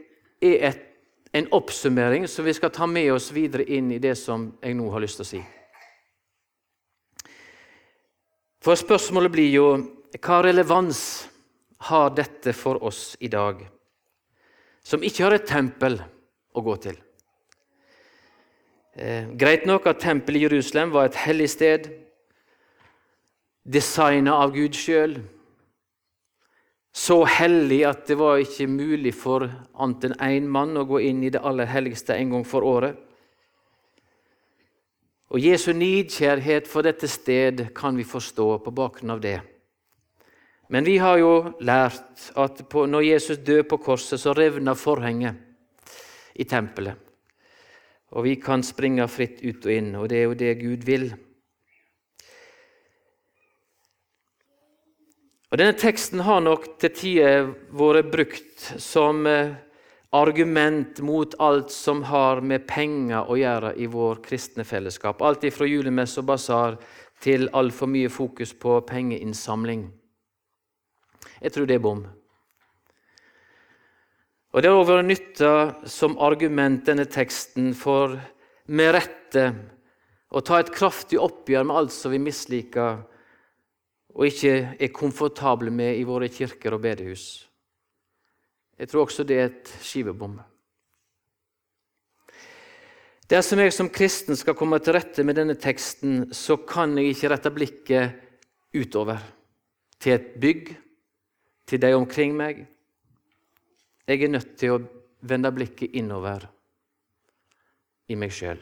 er 0.43 0.69
et, 0.71 0.87
en 1.33 1.49
oppsummering 1.57 2.29
som 2.29 2.45
vi 2.45 2.55
skal 2.55 2.71
ta 2.71 2.87
med 2.87 3.11
oss 3.15 3.31
videre 3.33 3.65
inn 3.65 3.91
i 3.93 4.01
det 4.03 4.15
som 4.21 4.51
jeg 4.63 4.77
nå 4.77 4.91
har 4.93 5.03
lyst 5.03 5.19
til 5.19 5.27
å 5.27 5.31
si. 5.33 5.43
For 8.63 8.79
spørsmålet 8.79 9.33
blir 9.33 9.51
jo 9.51 9.69
hva 10.23 10.43
relevans 10.45 11.01
har 11.89 12.13
dette 12.15 12.53
for 12.55 12.85
oss 12.85 13.17
i 13.19 13.31
dag, 13.33 13.65
som 14.85 15.03
ikke 15.03 15.25
har 15.25 15.35
et 15.35 15.49
tempel 15.49 15.99
å 16.55 16.65
gå 16.65 16.77
til? 16.85 16.99
Eh, 18.93 19.31
greit 19.41 19.65
nok 19.65 19.87
at 19.89 20.03
tempelet 20.05 20.43
i 20.43 20.45
Jerusalem 20.45 20.91
var 20.93 21.09
et 21.09 21.21
hellig 21.25 21.49
sted, 21.49 21.87
designa 23.65 24.35
av 24.43 24.53
Gud 24.53 24.77
sjøl. 24.77 25.17
Så 26.93 27.23
hellig 27.25 27.87
at 27.89 28.05
det 28.11 28.19
var 28.21 28.43
ikke 28.43 28.69
mulig 28.69 29.15
for 29.17 29.47
annet 29.81 30.11
enn 30.11 30.19
én 30.27 30.51
mann 30.53 30.77
å 30.77 30.85
gå 30.85 31.01
inn 31.01 31.23
i 31.25 31.31
det 31.33 31.41
aller 31.41 31.71
helligste 31.71 32.19
en 32.19 32.35
gang 32.37 32.45
for 32.45 32.67
året. 32.69 32.99
Og 35.33 35.41
Jesu 35.41 35.71
nidkjærhet 35.73 36.69
for 36.69 36.85
dette 36.85 37.09
sted 37.09 37.71
kan 37.73 37.97
vi 37.97 38.05
forstå 38.05 38.59
på 38.67 38.75
bakgrunn 38.77 39.15
av 39.15 39.23
det. 39.25 39.39
Men 40.69 40.85
vi 40.85 40.99
har 41.01 41.17
jo 41.17 41.55
lært 41.65 42.29
at 42.37 42.61
på, 42.69 42.85
når 42.85 43.09
Jesus 43.09 43.41
døde 43.41 43.65
på 43.69 43.81
korset, 43.81 44.21
så 44.21 44.37
revna 44.37 44.77
forhenget 44.77 45.41
i 46.35 46.47
tempelet. 46.49 46.97
Og 48.13 48.27
vi 48.27 48.37
kan 48.41 48.65
springe 48.65 49.07
fritt 49.09 49.41
ut 49.41 49.65
og 49.65 49.73
inn, 49.73 49.95
og 49.97 50.09
det 50.13 50.19
er 50.19 50.27
jo 50.29 50.39
det 50.39 50.55
Gud 50.61 50.85
vil. 50.85 51.07
Og 55.53 55.59
Denne 55.61 55.77
teksten 55.77 56.23
har 56.25 56.41
nok 56.41 56.65
til 56.81 56.95
tider 56.97 57.51
vært 57.77 58.09
brukt 58.13 58.69
som 58.81 59.27
eh, 59.29 59.53
argument 60.17 61.01
mot 61.05 61.35
alt 61.41 61.73
som 61.73 62.03
har 62.09 62.41
med 62.41 62.65
penger 62.69 63.29
å 63.29 63.37
gjøre 63.37 63.75
i 63.81 63.89
vår 63.89 64.23
kristne 64.25 64.65
fellesskap. 64.65 65.21
Alt 65.21 65.45
fra 65.53 65.69
julemesse 65.69 66.21
og 66.21 66.29
basar 66.29 66.79
til 67.21 67.49
altfor 67.53 67.89
mye 67.89 68.09
fokus 68.13 68.53
på 68.53 68.81
pengeinnsamling. 68.89 69.87
Jeg 71.41 71.53
tror 71.53 71.69
det 71.69 71.77
er 71.77 71.85
bom. 71.85 72.05
Og 74.53 74.63
Det 74.63 74.69
har 74.69 74.85
vært 74.85 75.09
nytta 75.09 75.53
som 75.89 76.19
argument, 76.21 76.85
denne 76.85 77.07
teksten, 77.09 77.73
for 77.73 78.19
med 78.69 78.93
rette 78.93 79.47
å 80.29 80.43
ta 80.45 80.59
et 80.61 80.73
kraftig 80.73 81.17
oppgjør 81.21 81.65
med 81.65 81.77
alt 81.77 81.95
som 81.95 82.13
vi 82.13 82.21
misliker 82.21 83.01
og 84.13 84.29
ikke 84.29 84.77
er 84.77 84.93
komfortable 84.93 85.73
med 85.73 85.97
i 85.97 86.05
våre 86.05 86.29
kirker 86.29 86.77
og 86.77 86.83
bedehus. 86.85 87.47
Jeg 88.77 88.91
tror 88.91 89.07
også 89.07 89.25
det 89.25 89.39
er 89.39 89.49
et 89.49 89.73
skivebom. 89.85 90.37
Dersom 93.33 93.63
jeg 93.63 93.73
som 93.73 93.89
kristen 93.89 94.37
skal 94.37 94.57
komme 94.59 94.77
til 94.85 94.97
rette 94.99 95.25
med 95.25 95.39
denne 95.39 95.57
teksten, 95.57 96.27
så 96.37 96.59
kan 96.69 96.93
jeg 96.99 97.15
ikke 97.15 97.33
rette 97.33 97.53
blikket 97.55 98.19
utover, 98.77 99.23
til 100.03 100.19
et 100.19 100.33
bygg, 100.43 100.73
til 101.69 101.81
de 101.81 101.93
omkring 101.97 102.35
meg. 102.37 102.67
Jeg 104.13 104.27
er 104.27 104.33
nødt 104.35 104.57
til 104.61 104.75
å 104.75 104.83
vende 105.25 105.49
blikket 105.57 105.95
innover 105.97 106.45
i 108.13 108.17
meg 108.21 108.35
sjøl. 108.35 108.59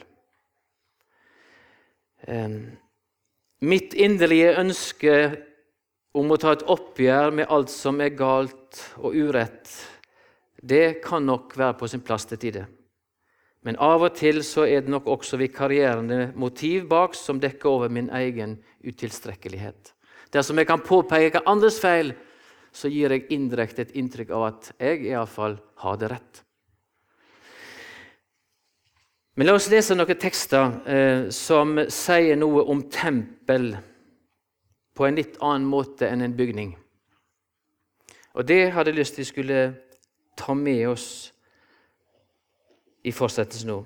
Mitt 3.67 3.97
inderlige 3.99 4.53
ønske 4.61 5.15
om 6.15 6.31
å 6.31 6.39
ta 6.39 6.53
et 6.55 6.63
oppgjør 6.71 7.35
med 7.35 7.51
alt 7.51 7.73
som 7.73 7.99
er 7.99 8.15
galt 8.15 8.79
og 9.03 9.17
urett, 9.19 9.73
det 10.63 11.01
kan 11.03 11.27
nok 11.27 11.57
være 11.59 11.79
på 11.81 11.89
sin 11.91 12.05
plass 12.05 12.29
til 12.31 12.39
tider. 12.39 12.71
Men 13.67 13.77
av 13.83 14.07
og 14.07 14.15
til 14.17 14.45
så 14.47 14.69
er 14.71 14.85
det 14.85 14.93
nok 14.93 15.09
også 15.11 15.41
vikarierende 15.41 16.31
motiv 16.39 16.87
bak 16.89 17.17
som 17.19 17.41
dekker 17.43 17.69
over 17.69 17.93
min 17.93 18.09
egen 18.23 18.59
utilstrekkelighet. 18.87 19.97
Dersom 20.31 20.61
jeg 20.63 20.69
kan 20.71 20.85
påpeke 20.85 21.43
andres 21.49 21.81
feil, 21.83 22.15
så 22.73 22.89
gir 22.89 23.13
jeg 23.13 23.27
indirekte 23.35 23.83
et 23.83 23.97
inntrykk 23.99 24.31
av 24.37 24.47
at 24.47 24.71
jeg 24.79 25.05
iallfall 25.11 25.59
har 25.83 25.99
det 26.01 26.11
rett. 26.13 26.43
Men 29.39 29.49
la 29.49 29.55
oss 29.57 29.71
lese 29.73 29.97
noen 29.97 30.19
tekster 30.21 30.75
eh, 30.91 31.29
som 31.33 31.79
sier 31.89 32.37
noe 32.37 32.65
om 32.69 32.83
tempel 32.93 33.73
på 34.97 35.07
en 35.07 35.17
litt 35.17 35.39
annen 35.41 35.69
måte 35.71 36.09
enn 36.11 36.27
en 36.27 36.37
bygning. 36.37 36.75
Og 38.37 38.47
Det 38.47 38.71
hadde 38.75 38.93
jeg 38.93 38.99
lyst 38.99 39.17
til 39.17 39.25
vi 39.25 39.31
skulle 39.31 39.61
ta 40.39 40.55
med 40.55 40.83
oss 40.91 41.07
i 43.05 43.13
fortsettelsen 43.13 43.71
nå. 43.73 43.81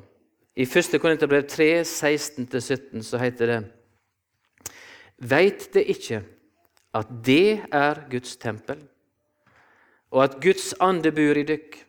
I 0.54 0.66
1. 0.66 0.98
Korinterbrev 1.02 1.46
3, 1.50 1.68
16-17 1.82 3.02
så 3.06 3.18
heter 3.18 3.50
det 3.50 3.60
Veit 5.24 5.68
det 5.74 5.86
ikke 5.90 6.20
at 6.94 7.10
det 7.26 7.64
er 7.72 8.04
Guds 8.10 8.36
tempel, 8.36 8.78
og 10.14 10.24
at 10.24 10.38
Guds 10.42 10.72
ande 10.80 11.10
bor 11.12 11.40
i 11.40 11.46
dykk? 11.48 11.80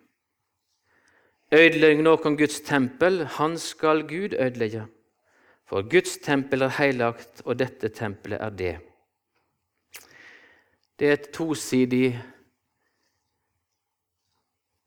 Ødelegg 1.54 2.02
noen 2.02 2.38
Guds 2.40 2.60
tempel, 2.66 3.22
han 3.38 3.58
skal 3.62 4.02
Gud 4.10 4.34
ødelegge. 4.34 4.88
For 5.70 5.86
Guds 5.90 6.18
tempel 6.22 6.66
er 6.66 6.74
heilagt, 6.80 7.44
og 7.46 7.60
dette 7.60 7.90
tempelet 7.94 8.42
er 8.42 8.50
det. 8.50 8.74
Det 11.00 11.08
er 11.08 11.18
et 11.20 11.30
tosidig 11.34 12.16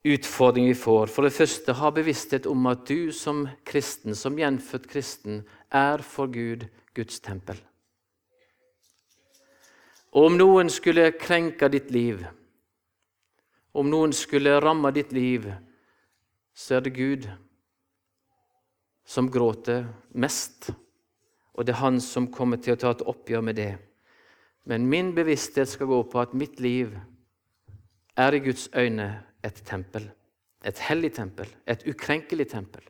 utfordring 0.09 0.69
vi 0.71 0.75
får. 0.79 1.11
For 1.13 1.27
det 1.27 1.35
første, 1.35 1.75
ha 1.79 1.91
bevissthet 1.95 2.47
om 2.47 2.67
at 2.71 2.87
du 2.89 3.13
som 3.13 3.47
kristen, 3.67 4.15
som 4.15 4.39
gjenfødt 4.39 4.89
kristen, 4.91 5.43
er 5.71 6.03
for 6.03 6.31
Gud 6.33 6.67
Guds 6.95 7.21
tempel. 7.21 7.59
Og 10.17 10.31
om 10.31 10.39
noen 10.39 10.71
skulle 10.73 11.11
krenke 11.21 11.69
ditt 11.73 11.91
liv, 11.93 12.23
om 13.77 13.91
noen 13.91 14.15
skulle 14.17 14.57
ramme 14.63 14.91
ditt 14.97 15.13
liv, 15.13 15.45
så 16.57 16.79
er 16.79 16.87
det 16.87 16.97
Gud 16.97 17.29
som 19.09 19.29
gråter 19.33 19.87
mest, 20.19 20.71
og 21.55 21.67
det 21.67 21.75
er 21.75 21.83
han 21.83 22.01
som 22.01 22.31
kommer 22.33 22.61
til 22.63 22.75
å 22.75 22.81
ta 22.81 22.93
et 22.95 23.05
oppgjør 23.09 23.45
med 23.45 23.59
det. 23.59 23.73
Men 24.69 24.89
min 24.89 25.15
bevissthet 25.17 25.71
skal 25.71 25.89
gå 25.91 26.03
på 26.13 26.21
at 26.21 26.37
mitt 26.37 26.61
liv 26.61 26.93
er 28.19 28.35
i 28.35 28.43
Guds 28.45 28.69
øyne 28.77 29.09
et 29.45 29.63
tempel. 29.65 30.11
Et 30.67 30.79
hellig 30.89 31.13
tempel, 31.15 31.49
et 31.67 31.85
ukrenkelig 31.87 32.49
tempel. 32.51 32.83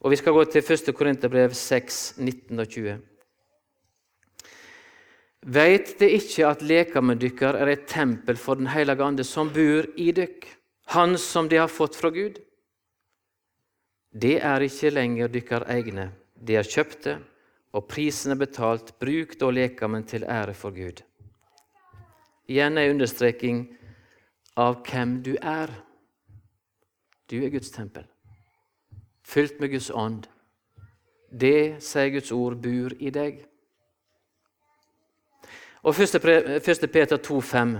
Og 0.00 0.10
Vi 0.10 0.16
skal 0.16 0.32
gå 0.32 0.44
til 0.44 0.62
1. 0.62 0.94
Korinterbrev 0.94 1.54
6, 1.54 2.18
19 2.18 2.58
og 2.58 2.68
20. 2.68 2.98
Veit 5.46 5.94
det 6.00 6.08
ikke 6.16 6.48
at 6.48 6.62
lekamen 6.66 7.18
dykkar 7.20 7.54
er 7.62 7.70
et 7.70 7.86
tempel 7.86 8.36
for 8.36 8.58
Den 8.58 8.66
hellige 8.66 9.04
ande 9.04 9.24
som 9.24 9.52
bor 9.54 9.86
i 9.96 10.10
dykk, 10.12 10.46
han 10.94 11.18
som 11.18 11.48
de 11.48 11.60
har 11.60 11.70
fått 11.70 11.96
fra 11.96 12.10
Gud? 12.10 12.40
Det 14.10 14.38
er 14.42 14.64
ikke 14.64 14.90
lenger 14.90 15.28
dykkar 15.28 15.68
egne, 15.70 16.10
de 16.34 16.56
er 16.58 16.66
kjøpte, 16.66 17.18
og 17.72 17.86
prisen 17.86 18.32
er 18.32 18.40
betalt. 18.40 18.94
Bruk 18.98 19.36
da 19.38 19.50
lekamen 19.52 20.04
til 20.08 20.24
ære 20.24 20.54
for 20.56 20.74
Gud. 20.74 21.04
Igjen 22.48 22.80
ei 22.80 22.88
understreking 22.90 23.66
av 24.56 24.80
hvem 24.88 25.18
du 25.22 25.36
er. 25.36 25.70
Du 27.28 27.36
er 27.44 27.52
Guds 27.52 27.70
tempel, 27.70 28.06
fylt 29.22 29.60
med 29.60 29.70
Guds 29.70 29.90
ånd. 29.90 30.26
Det, 31.28 31.84
sier 31.84 32.08
Guds 32.10 32.32
ord, 32.32 32.56
bor 32.64 32.96
i 32.98 33.12
deg. 33.12 33.44
Og 35.82 35.94
1. 35.94 36.90
Peter 36.92 37.16
2,5. 37.16 37.78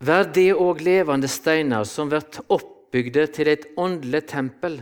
Vær 0.00 0.24
det 0.32 0.48
òg 0.56 0.80
levende 0.80 1.28
steiner 1.28 1.84
som 1.84 2.08
blir 2.08 2.24
oppbygde 2.48 3.26
til 3.36 3.50
et 3.52 3.66
åndelig 3.76 4.22
tempel. 4.32 4.80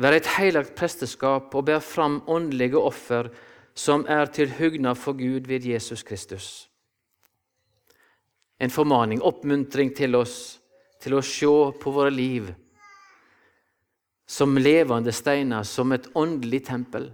Vær 0.00 0.14
et 0.14 0.28
heilagt 0.36 0.76
presteskap 0.78 1.54
og 1.54 1.66
bær 1.66 1.82
fram 1.82 2.20
åndelige 2.30 2.78
offer 2.78 3.32
som 3.74 4.06
er 4.08 4.30
til 4.30 4.52
hugnad 4.58 4.94
for 4.94 5.18
Gud 5.18 5.48
ved 5.50 5.66
Jesus 5.66 6.02
Kristus. 6.02 6.68
En 8.60 8.70
formaning, 8.70 9.22
oppmuntring 9.22 9.90
til 9.96 10.14
oss 10.14 10.60
til 11.00 11.16
å 11.16 11.24
se 11.24 11.50
på 11.80 11.92
våre 11.92 12.12
liv 12.12 12.50
som 14.30 14.54
levende 14.56 15.10
steiner, 15.12 15.64
som 15.66 15.90
et 15.92 16.06
åndelig 16.14 16.62
tempel. 16.68 17.08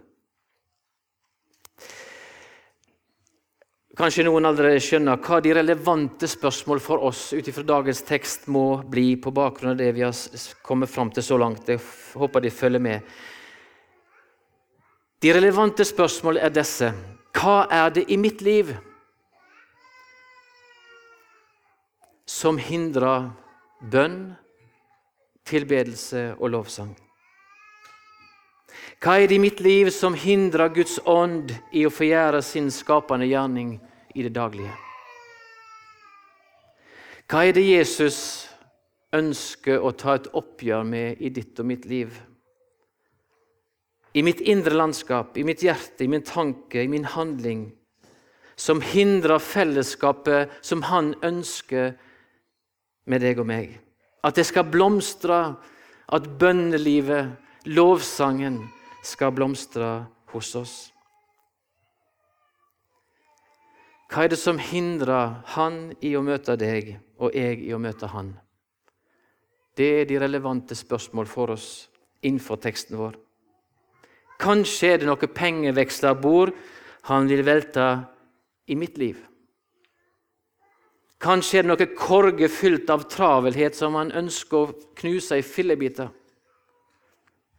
Kanskje 3.96 4.26
noen 4.26 4.44
allerede 4.44 4.80
skjønner 4.84 5.16
hva 5.24 5.38
de 5.40 5.54
relevante 5.56 6.28
spørsmål 6.28 6.82
for 6.84 7.04
oss 7.08 7.30
ut 7.32 7.46
ifra 7.48 7.62
dagens 7.64 8.02
tekst 8.04 8.42
må 8.52 8.82
bli 8.92 9.14
på 9.16 9.32
bakgrunn 9.32 9.72
av 9.72 9.78
det 9.80 9.88
vi 9.96 10.02
har 10.04 10.12
kommet 10.60 10.92
fram 10.92 11.08
til 11.16 11.24
så 11.24 11.38
langt. 11.40 11.64
Jeg 11.64 11.80
håper 12.12 12.44
de 12.44 12.50
følger 12.52 12.82
med. 12.84 13.14
De 15.24 15.32
relevante 15.32 15.86
spørsmål 15.88 16.42
er 16.44 16.52
disse. 16.52 16.90
Hva 17.32 17.62
er 17.72 17.96
det 17.96 18.04
i 18.12 18.20
mitt 18.20 18.44
liv 18.44 18.74
som 22.28 22.60
hindrer 22.60 23.30
bønn, 23.80 24.36
tilbedelse 25.48 26.34
og 26.36 26.52
lovsang? 26.52 26.92
Hva 29.02 29.18
er 29.20 29.28
det 29.28 29.36
i 29.36 29.42
mitt 29.42 29.60
liv 29.60 29.90
som 29.92 30.14
hindrer 30.16 30.72
Guds 30.72 30.96
ånd 31.04 31.52
i 31.72 31.84
å 31.84 31.92
få 31.92 32.40
sin 32.40 32.70
skapende 32.72 33.26
gjerning 33.28 33.76
i 34.14 34.22
det 34.24 34.32
daglige? 34.32 34.72
Hva 37.28 37.44
er 37.44 37.52
det 37.52 37.66
Jesus 37.66 38.48
ønsker 39.12 39.82
å 39.82 39.92
ta 39.92 40.14
et 40.16 40.28
oppgjør 40.32 40.84
med 40.86 41.20
i 41.20 41.28
ditt 41.28 41.58
og 41.60 41.66
mitt 41.66 41.84
liv? 41.84 42.14
I 44.16 44.22
mitt 44.22 44.40
indre 44.40 44.72
landskap, 44.72 45.36
i 45.36 45.44
mitt 45.44 45.60
hjerte, 45.60 46.04
i 46.04 46.08
min 46.08 46.22
tanke, 46.24 46.80
i 46.80 46.88
min 46.88 47.04
handling, 47.04 47.72
som 48.56 48.80
hindrer 48.80 49.42
fellesskapet 49.42 50.54
som 50.64 50.86
han 50.88 51.12
ønsker 51.20 51.92
med 53.04 53.20
deg 53.20 53.42
og 53.42 53.50
meg. 53.50 53.74
At 54.24 54.38
det 54.40 54.46
skal 54.48 54.70
blomstre, 54.72 55.58
at 56.08 56.30
bønnelivet, 56.40 57.36
lovsangen, 57.66 58.62
skal 59.06 59.34
blomstre 59.34 60.06
hos 60.32 60.52
oss. 60.58 60.76
Hva 64.10 64.24
er 64.24 64.32
det 64.32 64.38
som 64.38 64.58
hindrer 64.62 65.40
han 65.56 65.90
i 66.04 66.14
å 66.16 66.22
møte 66.22 66.54
deg 66.58 66.94
og 67.18 67.34
jeg 67.34 67.62
i 67.66 67.72
å 67.74 67.82
møte 67.82 68.10
han? 68.12 68.34
Det 69.76 69.88
er 70.00 70.08
de 70.08 70.18
relevante 70.22 70.76
spørsmål 70.78 71.28
for 71.28 71.52
oss 71.56 71.68
innenfor 72.24 72.60
teksten 72.62 72.96
vår. 72.98 73.16
Kanskje 74.40 74.92
er 74.92 75.00
det 75.00 75.08
noe 75.08 75.30
pengevekslerbord 75.32 76.54
han 77.10 77.28
vil 77.30 77.42
velte 77.46 77.86
i 78.66 78.76
mitt 78.78 78.98
liv. 79.00 79.18
Kanskje 81.22 81.58
er 81.58 81.66
det 81.66 81.72
noe 81.72 81.88
korge 81.96 82.48
fylt 82.52 82.90
av 82.92 83.06
travelhet 83.10 83.76
som 83.76 83.96
han 83.96 84.12
ønsker 84.14 84.56
å 84.58 84.72
knuse 85.00 85.38
i 85.40 85.44
fillebiter 85.44 86.10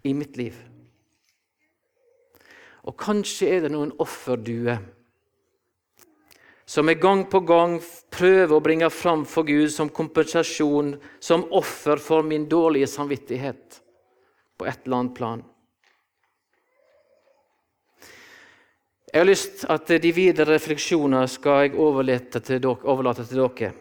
i 0.06 0.14
mitt 0.14 0.38
liv. 0.38 0.56
Og 2.88 2.96
kanskje 2.96 3.50
er 3.52 3.66
det 3.66 3.74
noen 3.74 3.92
offerduer 4.00 4.80
som 6.68 6.90
jeg 6.92 7.00
gang 7.00 7.22
på 7.32 7.40
gang 7.48 7.78
prøver 8.12 8.52
å 8.52 8.64
bringe 8.64 8.90
fram 8.92 9.22
for 9.24 9.48
Gud 9.48 9.72
som 9.72 9.88
kompensasjon, 9.88 10.98
som 11.24 11.46
offer 11.56 11.96
for 12.04 12.28
min 12.28 12.44
dårlige 12.52 12.90
samvittighet 12.92 13.78
på 14.60 14.68
et 14.68 14.82
eller 14.84 14.98
annet 14.98 15.16
plan. 15.16 15.46
Jeg 19.08 19.22
har 19.22 19.30
lyst 19.30 19.62
til 19.62 19.72
at 19.72 19.96
de 20.04 20.12
videre 20.12 20.58
refleksjoner 20.58 21.32
skal 21.32 21.64
jeg 21.64 21.78
overlate 21.80 22.44
til 22.44 22.60
dere, 22.60 22.84
overlate 22.84 23.24
til 23.24 23.46
dere. 23.46 23.72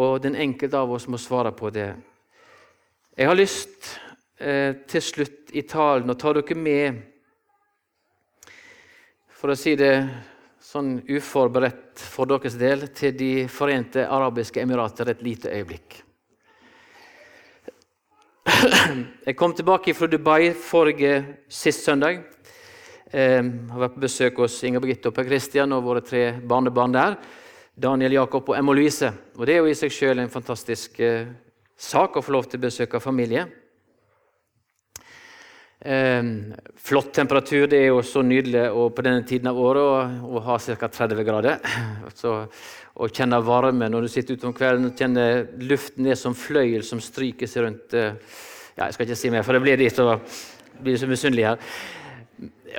Og 0.00 0.16
den 0.24 0.40
enkelte 0.40 0.80
av 0.80 0.96
oss 0.96 1.04
må 1.04 1.20
svare 1.20 1.52
på 1.52 1.68
det. 1.70 1.90
Jeg 3.12 3.28
har 3.28 3.36
lyst 3.36 3.92
eh, 4.40 4.72
til 4.88 5.04
slutt 5.04 5.52
i 5.52 5.68
talen 5.68 6.10
å 6.10 6.16
ta 6.16 6.32
dere 6.32 6.56
med 6.56 7.04
for 9.44 9.52
å 9.52 9.58
si 9.60 9.74
det 9.76 9.90
sånn 10.64 11.02
uforberedt 11.04 12.00
for 12.00 12.24
deres 12.24 12.54
del, 12.56 12.86
til 12.96 13.10
De 13.12 13.32
forente 13.52 14.00
arabiske 14.08 14.62
emirater 14.62 15.10
et 15.12 15.20
lite 15.20 15.50
øyeblikk. 15.52 15.98
Jeg 19.28 19.34
kom 19.36 19.52
tilbake 19.52 19.92
fra 19.92 20.08
Dubai 20.08 20.54
forrige 20.56 21.18
sist 21.52 21.84
søndag. 21.84 22.22
Jeg 23.12 23.42
ehm, 23.42 23.50
har 23.74 23.82
vært 23.82 23.98
på 23.98 24.04
besøk 24.06 24.40
hos 24.40 24.56
Inger 24.64 24.80
Birgitte 24.80 25.12
og 25.12 25.18
Per 25.18 25.28
Christian 25.28 25.76
og 25.76 25.84
våre 25.90 26.00
tre 26.00 26.22
barnebarn 26.40 26.96
der. 26.96 27.18
Daniel, 27.76 28.16
Jakob 28.22 28.48
og 28.48 28.56
Emma 28.56 28.72
Louise. 28.72 29.12
Og 29.36 29.44
Det 29.44 29.58
er 29.58 29.60
jo 29.60 29.68
i 29.68 29.76
seg 29.76 29.92
sjøl 29.92 30.24
en 30.24 30.32
fantastisk 30.32 30.96
eh, 31.04 31.28
sak 31.76 32.16
å 32.16 32.24
få 32.24 32.32
lov 32.32 32.48
til 32.48 32.62
å 32.62 32.64
besøke 32.64 32.96
familie. 32.96 33.44
Eh, 35.84 36.22
flott 36.76 37.12
temperatur. 37.12 37.66
Det 37.66 37.76
er 37.76 37.90
jo 37.90 38.00
så 38.02 38.22
nydelig 38.24 38.70
og 38.72 38.94
på 38.96 39.02
denne 39.04 39.20
tiden 39.28 39.50
av 39.50 39.58
året 39.60 39.82
å, 40.24 40.40
ha 40.46 40.56
ca. 40.56 40.88
30 40.88 41.26
grader. 41.26 41.58
Så, 42.20 42.32
å 42.94 43.08
kjenne 43.10 43.40
varme 43.44 43.90
når 43.90 44.06
du 44.06 44.08
sitter 44.08 44.38
ute 44.38 44.46
om 44.48 44.54
kvelden 44.56 44.88
og 44.88 44.96
kjenner 44.96 45.42
luften 45.60 46.06
er 46.08 46.16
som 46.16 46.36
fløyel 46.38 46.84
som 46.86 47.02
stryker 47.02 47.50
seg 47.50 47.66
rundt 47.66 47.96
eh, 47.98 48.14
ja, 48.78 48.86
Jeg 48.86 48.94
skal 48.96 49.08
ikke 49.08 49.18
si 49.18 49.32
mer, 49.34 49.44
for 49.44 49.58
det 49.58 49.64
blir 49.64 49.82
litt 49.82 50.00
og 50.00 50.22
blir 50.80 50.96
så 50.98 51.10
misunnelig 51.10 51.50
her. 51.50 51.68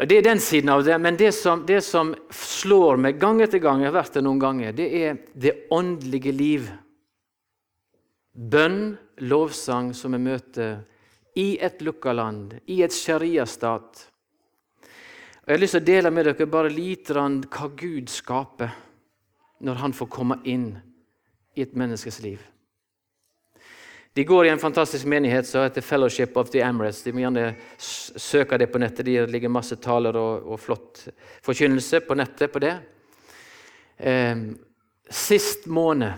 Det 0.10 0.18
er 0.18 0.26
den 0.26 0.42
siden 0.42 0.74
av 0.74 0.82
det. 0.88 0.98
Men 0.98 1.20
det 1.20 1.30
som, 1.38 1.62
det 1.68 1.84
som 1.86 2.16
slår 2.34 2.98
meg 3.06 3.22
gang 3.22 3.44
etter 3.46 3.62
gang, 3.62 3.84
jeg 3.84 3.92
har 3.92 4.00
vært 4.00 4.18
det 4.18 4.26
noen 4.26 4.42
ganger, 4.42 4.74
det 4.76 4.90
er 5.04 5.22
det 5.38 5.56
åndelige 5.72 6.34
liv. 6.34 6.68
Bønn, 8.34 8.96
lovsang, 9.30 9.94
som 9.94 10.18
vi 10.18 10.24
møter 10.26 10.80
i 11.36 11.58
et 11.60 11.82
lukka 11.84 12.14
land, 12.14 12.56
i 12.66 12.82
et 12.84 12.94
sharia-stat. 12.94 14.08
Og 15.46 15.52
Jeg 15.52 15.58
har 15.58 15.62
lyst 15.62 15.76
til 15.78 15.84
å 15.84 15.88
dele 15.92 16.12
med 16.12 16.26
dere 16.26 16.48
bare 16.50 16.72
litt 16.74 17.12
hva 17.12 17.68
Gud 17.78 18.10
skaper 18.10 18.72
når 19.66 19.82
han 19.84 19.94
får 19.94 20.08
komme 20.12 20.40
inn 20.44 20.70
i 21.56 21.62
et 21.62 21.76
menneskes 21.76 22.22
liv. 22.24 22.40
De 24.16 24.24
går 24.24 24.46
i 24.46 24.50
en 24.50 24.60
fantastisk 24.60 25.06
menighet 25.12 25.48
som 25.48 25.66
heter 25.66 25.84
Fellowship 25.84 26.38
of 26.38 26.50
the 26.50 26.62
Emirates. 26.64 27.04
De 27.04 27.12
må 27.12 27.26
gjerne 27.26 27.50
søke 27.78 28.58
det 28.58 28.70
på 28.72 28.80
nettet. 28.80 29.06
Det 29.06 29.28
ligger 29.28 29.52
masse 29.52 29.76
taler 29.84 30.16
og, 30.16 30.48
og 30.56 30.60
flott 30.64 31.02
forkynnelse 31.44 32.00
på 32.08 32.16
nettet 32.16 32.54
på 32.54 32.62
det. 32.64 32.78
Eh, 33.98 34.48
sist 35.12 35.68
måned 35.68 36.16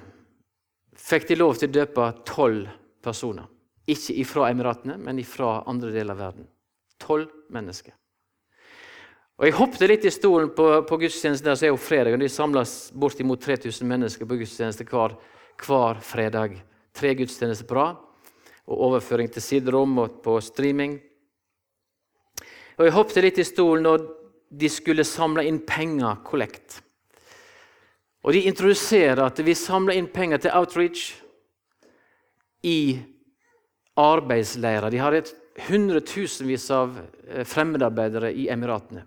fikk 0.93 1.25
de 1.27 1.39
lov 1.41 1.58
til 1.58 1.71
å 1.71 1.77
døpe 1.80 2.12
tolv 2.30 2.69
personer. 3.01 3.49
Ikke 3.88 4.17
ifra 4.19 4.50
Emiratene, 4.52 4.97
men 5.00 5.19
ifra 5.21 5.62
andre 5.69 5.93
deler 5.93 6.15
av 6.15 6.23
verden. 6.26 6.50
Tolv 7.00 7.32
mennesker. 7.54 7.93
Og 9.38 9.45
Jeg 9.45 9.54
hoppet 9.54 9.89
litt 9.91 10.06
i 10.10 10.12
stolen 10.12 10.50
på, 10.56 10.65
på 10.89 10.97
gudstjenesten 10.97 11.45
der, 11.45 11.58
så 11.60 11.67
er 11.67 11.71
jo 11.71 11.80
fredag, 11.80 12.15
og 12.15 12.23
de 12.23 12.30
samles 12.32 12.71
bortimot 12.97 13.43
3000 13.45 13.86
mennesker 13.86 14.26
på 14.26 14.39
gudstjeneste 14.39 14.88
hver, 14.89 15.13
hver 15.62 16.02
fredag 16.02 16.58
tre 16.97 17.13
gudstjenester 17.13 17.67
på 17.69 17.78
rad, 17.78 18.00
og 18.67 18.82
overføring 18.89 19.30
til 19.32 19.45
siderom 19.45 19.93
og 20.02 20.17
på 20.26 20.39
streaming. 20.41 20.97
Og 22.78 22.86
Jeg 22.86 22.95
hoppet 22.97 23.23
litt 23.23 23.38
i 23.41 23.45
stolen 23.45 23.86
når 23.86 24.08
de 24.50 24.69
skulle 24.73 25.06
samle 25.06 25.45
inn 25.45 25.62
penger, 25.65 26.17
kollekt. 26.26 26.82
Og 28.26 28.34
De 28.34 28.41
introduserer 28.50 29.21
at 29.23 29.39
vi 29.45 29.54
samler 29.56 29.97
inn 29.97 30.10
penger 30.10 30.41
til 30.43 30.58
outreach 30.58 31.13
i 32.65 32.97
arbeidsleirer. 33.98 34.92
De 34.92 35.02
et 35.18 35.34
hundretusenvis 35.68 36.70
av 36.72 36.98
eh, 37.28 37.44
fremmedarbeidere 37.46 38.32
i 38.32 38.48
Emiratene. 38.54 39.06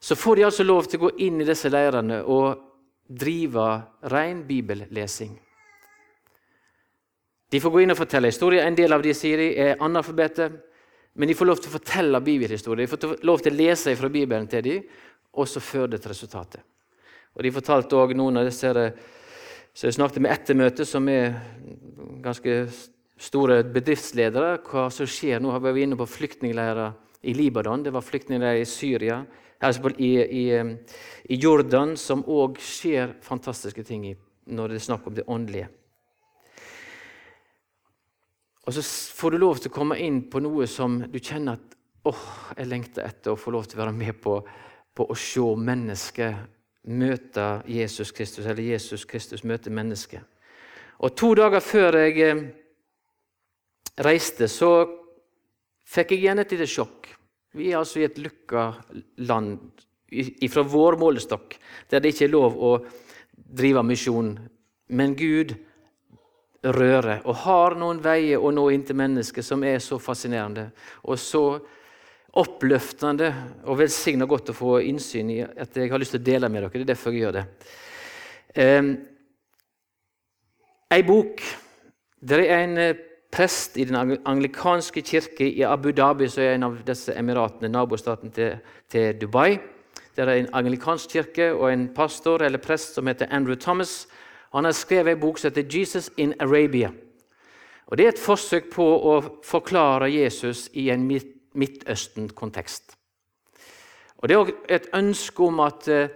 Så 0.00 0.16
får 0.16 0.36
de 0.36 0.44
altså 0.44 0.64
lov 0.66 0.86
til 0.86 1.00
å 1.00 1.06
gå 1.06 1.10
inn 1.26 1.40
i 1.40 1.48
disse 1.48 1.70
leirene 1.72 2.20
og 2.22 2.62
drive 3.06 3.66
ren 4.12 4.44
bibellesing. 4.46 5.34
De 7.50 7.60
får 7.62 7.72
gå 7.72 7.82
inn 7.82 7.94
og 7.94 7.98
fortelle 7.98 8.30
historier. 8.30 8.66
En 8.66 8.76
del 8.76 8.92
av 8.92 9.02
de 9.02 9.14
sier 9.14 9.40
de 9.40 9.50
er 9.62 9.82
analfabeter, 9.82 10.56
men 11.16 11.30
de 11.30 11.36
får 11.38 11.48
lov 11.48 11.60
til 11.62 11.70
å 11.70 11.76
fortelle 11.78 12.20
bibelhistorier. 12.20 12.86
De 12.86 12.90
får 12.90 13.26
lov 13.26 13.42
til 13.42 13.54
å 13.54 13.60
lese 13.60 13.94
fra 13.96 14.10
Bibelen 14.12 14.48
til 14.50 14.64
dem, 14.66 14.88
og 15.36 15.48
så 15.48 15.62
fører 15.62 15.94
det 15.94 16.02
til 16.02 16.12
resultatet. 16.12 16.64
Og 17.36 17.42
De 17.44 17.52
fortalte 17.52 17.96
også 17.96 18.16
noen 18.16 18.40
av 18.40 18.48
disse 18.48 18.72
som 19.76 19.88
jeg 19.88 19.96
snakket 19.98 20.22
med 20.24 20.32
etter 20.32 20.56
møtet, 20.56 20.88
som 20.88 21.08
er 21.12 21.34
ganske 22.24 22.52
store 23.16 23.62
bedriftsledere, 23.72 24.58
hva 24.66 24.88
som 24.92 25.08
skjer 25.08 25.40
nå. 25.40 25.50
Har 25.54 25.64
vi 25.64 25.86
inne 25.86 25.98
på 25.98 26.08
flyktningleirer 26.08 26.92
i 27.26 27.34
Libanon, 27.34 27.82
det 27.82 27.94
var 27.94 28.04
flyktningleirer 28.04 28.60
i 28.60 28.68
Syria, 28.68 29.22
altså 29.64 29.90
i, 29.98 30.12
i, 30.20 30.44
i 31.32 31.38
Jordan, 31.40 31.96
som 31.96 32.22
òg 32.28 32.60
skjer 32.62 33.16
fantastiske 33.24 33.82
ting 33.86 34.04
i 34.10 34.14
når 34.46 34.70
det 34.70 34.78
er 34.78 34.84
snakk 34.84 35.06
om 35.08 35.14
det 35.16 35.24
åndelige. 35.26 35.66
Og 38.66 38.74
så 38.74 38.82
får 39.16 39.32
du 39.32 39.38
lov 39.38 39.58
til 39.58 39.70
å 39.70 39.74
komme 39.74 39.98
inn 40.02 40.20
på 40.30 40.42
noe 40.42 40.66
som 40.70 41.00
du 41.10 41.18
kjenner 41.18 41.56
at 41.56 41.74
åh, 42.06 42.26
jeg 42.58 42.70
lengter 42.70 43.06
etter 43.06 43.32
å 43.32 43.38
få 43.38 43.54
lov 43.54 43.66
til 43.66 43.78
å 43.78 43.84
være 43.84 43.96
med 43.96 44.20
på, 44.22 44.36
på 44.94 45.06
å 45.06 45.18
se 45.18 45.42
mennesket 45.42 46.86
møte 46.86 47.46
Jesus 47.66 48.12
Kristus, 48.14 48.46
eller 48.46 48.62
Jesus 48.62 49.04
Kristus 49.06 49.42
møte 49.42 49.70
mennesket. 49.74 50.22
Og 51.02 51.14
To 51.18 51.32
dager 51.38 51.62
før 51.62 51.98
jeg 52.04 52.38
reiste, 54.04 54.48
så 54.48 54.70
fikk 55.86 56.14
jeg 56.14 56.24
igjen 56.24 56.42
et 56.42 56.52
lite 56.52 56.68
sjokk. 56.70 57.08
Vi 57.56 57.70
er 57.70 57.80
altså 57.80 58.02
i 58.02 58.08
et 58.08 58.18
lukka 58.20 58.68
land 59.28 59.84
fra 60.52 60.62
vår 60.62 60.98
målestokk, 61.00 61.56
der 61.90 62.02
det 62.02 62.12
ikke 62.14 62.26
er 62.28 62.34
lov 62.34 62.58
å 62.60 62.72
drive 63.36 63.82
misjon. 63.86 64.34
Men 64.92 65.16
Gud 65.18 65.54
rører 66.66 67.24
og 67.24 67.40
har 67.44 67.76
noen 67.78 68.00
veier 68.02 68.42
å 68.42 68.52
nå 68.54 68.68
inn 68.74 68.84
til 68.86 68.98
mennesket 68.98 69.44
som 69.44 69.62
er 69.66 69.78
så 69.82 69.98
fascinerende 70.02 70.68
og 71.06 71.18
så 71.20 71.44
oppløftende 72.36 73.28
og 73.64 73.78
velsigna 73.80 74.26
godt 74.28 74.52
å 74.52 74.56
få 74.56 74.78
innsyn 74.84 75.30
i 75.32 75.40
at 75.46 75.76
jeg 75.76 75.90
har 75.92 76.00
lyst 76.00 76.16
til 76.16 76.20
å 76.20 76.26
dele 76.26 76.50
med 76.52 76.66
dere. 76.66 76.72
Det 76.74 76.84
er 76.84 76.90
derfor 76.92 77.14
jeg 77.14 77.24
gjør 77.24 77.36
det. 77.38 77.44
Um, 78.56 78.90
ei 80.92 81.02
bok 81.04 81.42
Det 82.16 82.38
er 82.40 82.62
en 82.62 82.78
eh, 82.80 83.00
prest 83.36 83.76
i 83.76 83.84
den 83.84 84.18
anglikanske 84.24 85.02
kirke 85.04 85.44
i 85.44 85.62
Abu 85.62 85.90
Dhabi, 85.92 86.28
som 86.32 86.42
er 86.42 86.54
en 86.56 86.68
av 86.70 86.76
disse 86.86 87.12
emiratene, 87.12 87.68
nabostaten 87.68 88.32
til, 88.32 88.56
til 88.88 89.18
Dubai. 89.20 89.58
Det 90.16 90.24
er 90.24 90.32
en 90.32 90.54
anglikansk 90.56 91.12
kirke 91.12 91.50
og 91.52 91.68
en 91.68 91.90
pastor 91.94 92.42
eller 92.46 92.62
prest 92.62 92.96
som 92.96 93.06
heter 93.06 93.28
Andrew 93.30 93.54
Thomas 93.60 94.06
han 94.56 94.64
har 94.64 94.72
skrevet 94.72 95.12
en 95.12 95.20
bok 95.20 95.38
som 95.38 95.50
heter 95.50 95.78
'Jesus 95.78 96.10
in 96.16 96.34
Arabia'. 96.40 96.92
Og 97.86 97.98
Det 97.98 98.04
er 98.04 98.08
et 98.08 98.18
forsøk 98.18 98.70
på 98.72 98.84
å 98.84 99.40
forklare 99.44 100.12
Jesus 100.12 100.70
i 100.72 100.90
en 100.90 101.20
Midtøsten-kontekst. 101.54 102.96
Og 104.16 104.28
Det 104.28 104.34
er 104.34 104.38
også 104.38 104.52
et 104.68 104.88
ønske 104.94 105.42
om 105.42 105.60
at 105.60 105.88
eh, 105.88 106.08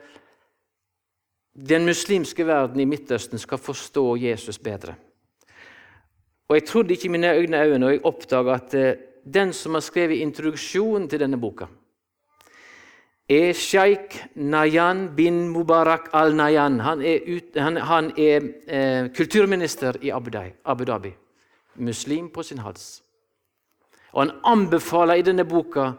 den 1.68 1.84
muslimske 1.84 2.46
verden 2.46 2.80
i 2.80 2.84
Midtøsten 2.84 3.38
skal 3.38 3.58
forstå 3.58 4.16
Jesus 4.16 4.58
bedre. 4.58 4.94
Og 6.50 6.56
Jeg 6.56 6.64
trodde 6.66 6.94
ikke 6.94 7.08
mine 7.08 7.28
egne 7.30 7.62
øyne 7.62 7.86
og 7.86 7.92
jeg 7.92 8.00
oppdaga 8.04 8.54
at 8.58 8.74
eh, 8.74 8.96
den 9.34 9.52
som 9.52 9.76
har 9.78 9.84
skrevet 9.86 10.18
introduksjonen 10.18 11.06
til 11.08 11.20
denne 11.22 11.38
boka, 11.38 11.68
er 13.30 13.52
sjeik 13.54 14.16
Nayan 14.34 15.04
bin 15.14 15.48
Mubarak 15.48 16.08
al-Nayan. 16.12 16.80
Han 16.80 17.02
er, 17.06 17.22
ut, 17.36 17.54
han, 17.54 17.76
han 17.76 18.10
er 18.18 18.50
eh, 18.66 19.12
kulturminister 19.14 20.00
i 20.02 20.10
Abu 20.10 20.30
Dhabi, 20.30 20.50
Abu 20.64 20.84
Dhabi. 20.84 21.14
Muslim 21.74 22.28
på 22.34 22.42
sin 22.42 22.58
hals. 22.58 23.02
Og 24.12 24.26
Han 24.26 24.32
anbefaler 24.44 25.14
i 25.14 25.22
denne 25.22 25.44
boka 25.44 25.92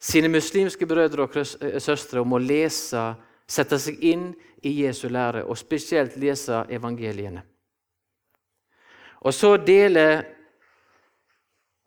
sine 0.00 0.28
muslimske 0.28 0.86
brødre 0.86 1.28
og 1.28 1.36
eh, 1.36 1.76
søstre 1.78 2.24
om 2.24 2.32
å 2.32 2.40
lese, 2.40 3.10
sette 3.46 3.78
seg 3.78 4.00
inn 4.00 4.30
i 4.62 4.78
Jesu 4.80 5.10
lære, 5.12 5.44
og 5.44 5.58
spesielt 5.60 6.16
lese 6.16 6.64
evangeliene. 6.72 7.44
Og 9.24 9.34
så 9.34 9.56
deler 9.56 10.22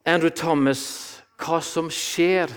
Andrew 0.07 0.33
Thomas 0.33 0.81
hva 1.37 1.59
som 1.61 1.91
skjer 1.93 2.49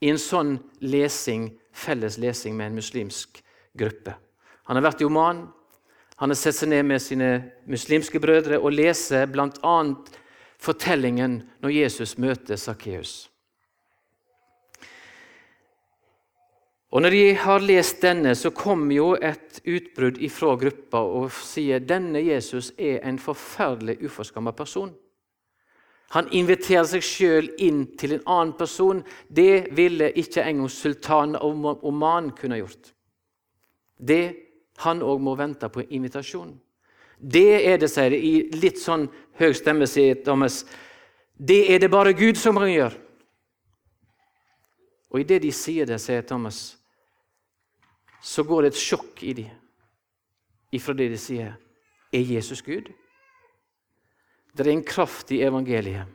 i 0.00 0.08
en 0.08 0.20
sånn 0.20 0.56
lesing, 0.80 1.50
felles 1.76 2.16
lesing 2.20 2.56
med 2.56 2.70
en 2.70 2.78
muslimsk 2.80 3.42
gruppe. 3.76 4.16
Han 4.64 4.78
har 4.78 4.86
vært 4.88 5.02
i 5.02 5.08
Oman. 5.08 5.44
Han 6.20 6.32
har 6.32 6.38
sett 6.38 6.56
seg 6.56 6.70
ned 6.72 6.86
med 6.88 7.02
sine 7.02 7.30
muslimske 7.68 8.20
brødre 8.20 8.60
og 8.60 8.74
leser 8.76 9.28
bl.a. 9.28 9.76
fortellingen 10.60 11.40
når 11.64 11.76
Jesus 11.76 12.16
møter 12.20 12.60
Sakkeus. 12.60 13.29
Og 16.90 17.02
Når 17.02 17.10
de 17.10 17.34
har 17.38 17.62
lest 17.62 18.00
denne, 18.02 18.34
så 18.34 18.50
kommer 18.50 18.94
jo 18.94 19.12
et 19.14 19.60
utbrudd 19.62 20.18
ifra 20.18 20.56
gruppa 20.58 20.98
og 20.98 21.30
sier 21.30 21.78
denne 21.78 22.18
Jesus 22.18 22.72
er 22.78 22.98
en 23.06 23.18
forferdelig 23.18 24.00
uforskamma 24.02 24.50
person. 24.50 24.90
Han 26.10 26.26
inviterer 26.34 26.88
seg 26.90 27.04
sjøl 27.06 27.52
inn 27.62 27.84
til 27.98 28.16
en 28.16 28.24
annen 28.26 28.56
person. 28.58 29.04
Det 29.28 29.70
ville 29.78 30.08
ikke 30.18 30.42
engang 30.42 30.70
sultanen 30.72 31.38
av 31.38 31.84
Oman 31.86 32.32
kunne 32.34 32.58
gjort. 32.58 32.94
Det 33.96 34.46
Han 34.80 35.02
òg 35.04 35.18
må 35.20 35.34
vente 35.36 35.68
på 35.68 35.82
invitasjon. 35.92 36.54
Det 37.20 37.66
er 37.68 37.76
det, 37.76 37.90
sier 37.92 38.08
det 38.08 38.16
i 38.24 38.48
litt 38.56 38.78
sånn 38.80 39.02
høy 39.36 39.52
stemme, 39.52 39.84
sier 39.84 40.22
Thomas. 40.24 40.62
Det 41.36 41.66
er 41.68 41.82
det 41.82 41.90
bare 41.92 42.14
Gud 42.16 42.40
som 42.40 42.56
kan 42.56 42.70
gjøre. 42.72 42.96
Og 45.12 45.20
idet 45.20 45.42
de 45.44 45.52
sier 45.52 45.84
det, 45.84 46.00
sier 46.00 46.24
Thomas, 46.24 46.79
så 48.22 48.44
går 48.44 48.62
det 48.62 48.72
et 48.72 48.80
sjokk 48.80 49.22
i 49.24 49.34
dem 49.40 49.56
ifra 50.76 50.94
det 50.94 51.08
de 51.10 51.18
sier. 51.18 51.54
Er 52.12 52.26
Jesus 52.26 52.62
Gud? 52.62 52.90
Det 54.54 54.66
er 54.66 54.72
en 54.72 54.86
kraft 54.86 55.30
i 55.34 55.42
evangeliet 55.46 56.10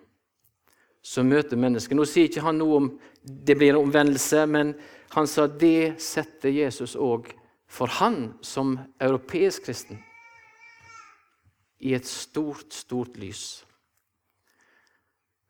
som 1.06 1.28
møter 1.30 1.60
mennesket. 1.60 1.96
Nå 1.96 2.06
sier 2.10 2.30
ikke 2.30 2.44
han 2.44 2.58
noe 2.60 2.80
om 2.80 2.90
det 3.22 3.56
blir 3.58 3.74
en 3.74 3.84
omvendelse, 3.84 4.46
men 4.50 4.74
han 5.16 5.28
sa 5.30 5.46
det 5.48 6.02
setter 6.02 6.52
Jesus 6.52 6.96
òg 6.98 7.30
for 7.72 7.92
han 8.00 8.36
som 8.46 8.76
europeisk 9.02 9.68
kristen 9.68 10.02
i 11.86 11.94
et 11.94 12.08
stort, 12.08 12.74
stort 12.74 13.18
lys. 13.20 13.64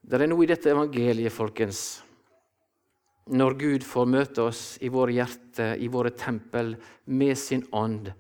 Det 0.06 0.20
er 0.22 0.30
noe 0.30 0.46
i 0.46 0.50
dette 0.50 0.70
evangeliet 0.70 1.34
folkens, 1.34 2.04
når 3.26 3.58
Gud 3.58 3.86
får 3.86 4.10
møte 4.10 4.44
oss 4.46 4.64
i 4.86 4.90
våre 4.94 5.16
hjerter, 5.16 5.76
i 5.82 5.88
våre 5.90 6.12
tempel, 6.14 6.76
med 7.06 7.38
sin 7.38 7.64
ånd. 7.74 8.12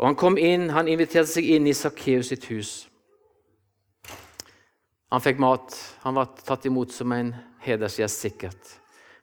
Og 0.00 0.06
Han 0.06 0.18
kom 0.18 0.38
inn, 0.38 0.70
han 0.70 0.88
inviterte 0.88 1.30
seg 1.30 1.46
inn 1.46 1.68
i 1.70 1.74
Sakkeus 1.74 2.32
sitt 2.32 2.48
hus. 2.50 2.72
Han 5.12 5.22
fikk 5.22 5.38
mat, 5.38 5.76
han 6.02 6.16
var 6.16 6.32
tatt 6.42 6.66
imot 6.66 6.90
som 6.90 7.12
en 7.12 7.34
hedersgjest, 7.62 8.24
sikkert. 8.24 8.74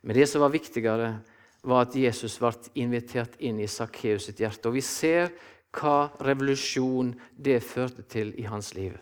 Men 0.02 0.16
det 0.16 0.30
som 0.30 0.46
var 0.46 0.54
viktigere, 0.54 1.18
var 1.62 1.88
at 1.88 1.96
Jesus 1.98 2.38
ble 2.40 2.54
invitert 2.80 3.36
inn 3.44 3.60
i 3.60 3.68
Sakkeus 3.68 4.30
sitt 4.30 4.40
hjerte. 4.40 4.70
Og 4.70 4.78
vi 4.78 4.86
ser 4.86 5.34
hva 5.76 6.14
revolusjon 6.24 7.12
det 7.36 7.60
førte 7.66 8.06
til 8.08 8.32
i 8.40 8.48
hans 8.48 8.72
liv. 8.78 8.96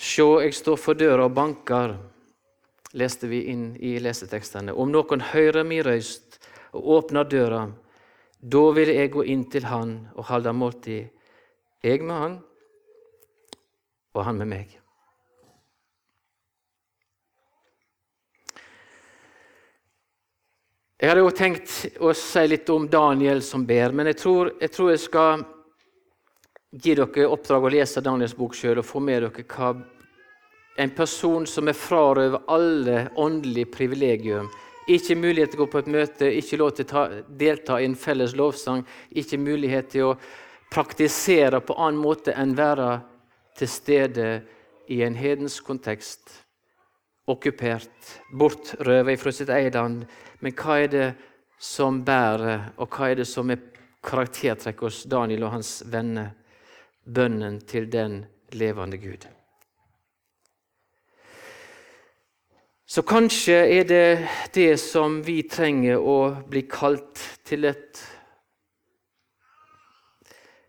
Sjå, 0.00 0.38
jeg 0.40 0.54
står 0.56 0.78
for 0.80 0.96
døra 0.96 1.26
og 1.28 1.34
banker, 1.36 1.92
leste 2.96 3.28
vi 3.28 3.42
inn 3.52 3.74
i 3.76 3.98
lesetekstene. 4.00 4.72
Om 4.72 4.88
noen 4.94 5.20
hører 5.34 5.66
mi 5.68 5.82
røyst 5.84 6.38
og 6.72 6.86
åpner 6.96 7.28
døra, 7.28 7.66
da 8.40 8.62
vil 8.72 8.94
jeg 8.94 9.12
gå 9.12 9.26
inn 9.28 9.44
til 9.52 9.68
han 9.68 9.92
og 10.14 10.30
holde 10.30 10.56
måltid, 10.56 11.10
jeg 11.84 12.00
med 12.00 12.16
han 12.16 12.38
og 14.16 14.24
han 14.24 14.40
med 14.40 14.48
meg. 14.48 14.72
Jeg 21.00 21.12
hadde 21.12 21.28
jo 21.28 21.36
tenkt 21.36 21.76
å 22.00 22.16
si 22.16 22.48
litt 22.48 22.72
om 22.72 22.88
Daniel 22.88 23.44
som 23.44 23.68
ber, 23.68 23.92
men 23.92 24.08
jeg 24.08 24.22
tror 24.24 24.54
jeg, 24.56 24.72
tror 24.72 24.94
jeg 24.94 25.04
skal 25.04 25.44
gi 26.70 26.94
dere 26.94 27.26
oppdrag 27.26 27.64
å 27.66 27.72
lese 27.72 28.02
Daniels 28.04 28.36
bok 28.38 28.54
sjøl 28.54 28.78
og 28.78 28.86
få 28.86 29.02
med 29.02 29.24
dere 29.24 29.46
hva 29.50 29.72
en 30.80 30.92
person 30.96 31.46
som 31.50 31.68
er 31.68 31.76
frarøvet 31.76 32.46
alle 32.48 33.08
åndelige 33.18 33.72
privilegium, 33.74 34.46
ikke 34.88 35.16
mulighet 35.18 35.52
til 35.52 35.60
å 35.60 35.64
gå 35.64 35.72
på 35.72 35.80
et 35.82 35.90
møte, 35.92 36.30
ikke 36.30 36.58
lov 36.60 36.70
til 36.74 36.86
å 36.86 36.90
ta, 36.90 37.02
delta 37.28 37.80
i 37.80 37.88
en 37.88 37.98
felles 37.98 38.32
lovsang, 38.38 38.84
ikke 39.10 39.38
mulighet 39.38 39.90
til 39.92 40.08
å 40.08 40.14
praktisere 40.70 41.60
på 41.60 41.76
annen 41.76 42.00
måte 42.00 42.34
enn 42.38 42.54
være 42.58 43.00
til 43.58 43.70
stede 43.70 44.28
i 44.90 45.02
en 45.04 45.18
hedensk 45.18 45.66
kontekst, 45.66 46.32
okkupert, 47.30 48.14
bortrøvet 48.38 49.20
fra 49.20 49.34
sitt 49.34 49.52
eget 49.52 49.76
land, 49.78 50.06
men 50.40 50.56
hva 50.56 50.80
er 50.80 50.90
det 50.90 51.08
som 51.60 52.00
bærer, 52.06 52.70
og 52.80 52.88
hva 52.88 53.10
er 53.10 53.20
det 53.20 53.28
som 53.28 53.50
er 53.52 53.66
karaktertrekk 54.06 54.86
hos 54.86 55.04
Daniel 55.10 55.44
og 55.44 55.58
hans 55.58 55.80
venner? 55.92 56.32
Bønnen 57.04 57.60
til 57.66 57.88
den 57.92 58.24
levende 58.52 58.98
Gud. 58.98 59.26
Så 62.90 63.02
kanskje 63.06 63.54
er 63.54 63.84
det 63.86 64.28
det 64.54 64.72
som 64.82 65.20
vi 65.22 65.44
trenger 65.46 66.02
å 66.02 66.42
bli 66.50 66.64
kalt 66.66 67.20
til 67.46 67.68
et 67.70 68.00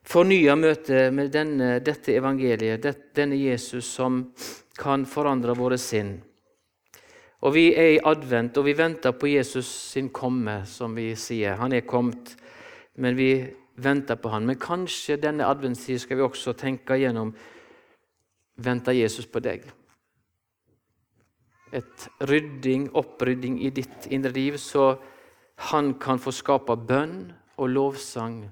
fornya 0.05 0.53
møte 0.59 1.07
med 1.15 1.31
denne, 1.33 1.79
dette 1.81 2.13
evangeliet, 2.13 2.85
denne 3.17 3.39
Jesus 3.39 3.89
som 3.95 4.27
kan 4.77 5.07
forandre 5.09 5.55
våre 5.57 5.79
sinn. 5.81 6.19
Og 7.41 7.55
Vi 7.55 7.71
er 7.73 7.95
i 7.95 8.01
advent, 8.05 8.57
og 8.57 8.67
vi 8.69 8.77
venter 8.77 9.17
på 9.17 9.31
Jesus 9.31 9.65
sin 9.65 10.11
komme, 10.13 10.61
som 10.65 10.93
vi 10.95 11.15
sier. 11.17 11.57
Han 11.57 11.73
er 11.73 11.87
kommet, 11.89 12.35
men 13.01 13.17
vi 13.17 13.31
venter 13.75 14.17
på 14.19 14.31
han. 14.33 14.45
Men 14.45 14.59
kanskje 14.59 15.19
denne 15.21 15.47
adventstid 15.47 16.01
skal 16.01 16.19
vi 16.19 16.25
også 16.25 16.55
tenke 16.57 16.99
gjennom 16.99 17.35
Venter 18.61 18.93
Jesus 18.93 19.25
på 19.25 19.39
deg? 19.41 19.63
Et 21.71 22.07
rydding, 22.27 22.89
opprydding 22.99 23.61
i 23.63 23.71
ditt 23.73 24.09
indre 24.11 24.33
liv, 24.35 24.57
så 24.59 24.97
han 25.71 25.93
kan 26.01 26.19
få 26.19 26.33
skape 26.35 26.75
bønn 26.75 27.31
og 27.57 27.71
lovsang 27.71 28.43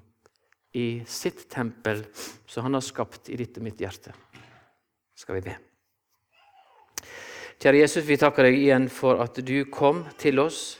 i 0.72 1.02
sitt 1.06 1.48
tempel, 1.50 2.04
som 2.46 2.66
han 2.66 2.78
har 2.78 2.84
skapt 2.86 3.28
i 3.30 3.38
ditt 3.38 3.58
og 3.58 3.66
mitt 3.66 3.80
hjerte. 3.82 4.14
Skal 5.14 5.38
vi 5.38 5.50
be. 5.50 5.56
Kjære 7.60 7.82
Jesus, 7.82 8.06
vi 8.08 8.16
takker 8.16 8.46
deg 8.46 8.56
igjen 8.56 8.86
for 8.88 9.20
at 9.20 9.36
du 9.44 9.66
kom 9.68 10.06
til 10.18 10.40
oss. 10.40 10.78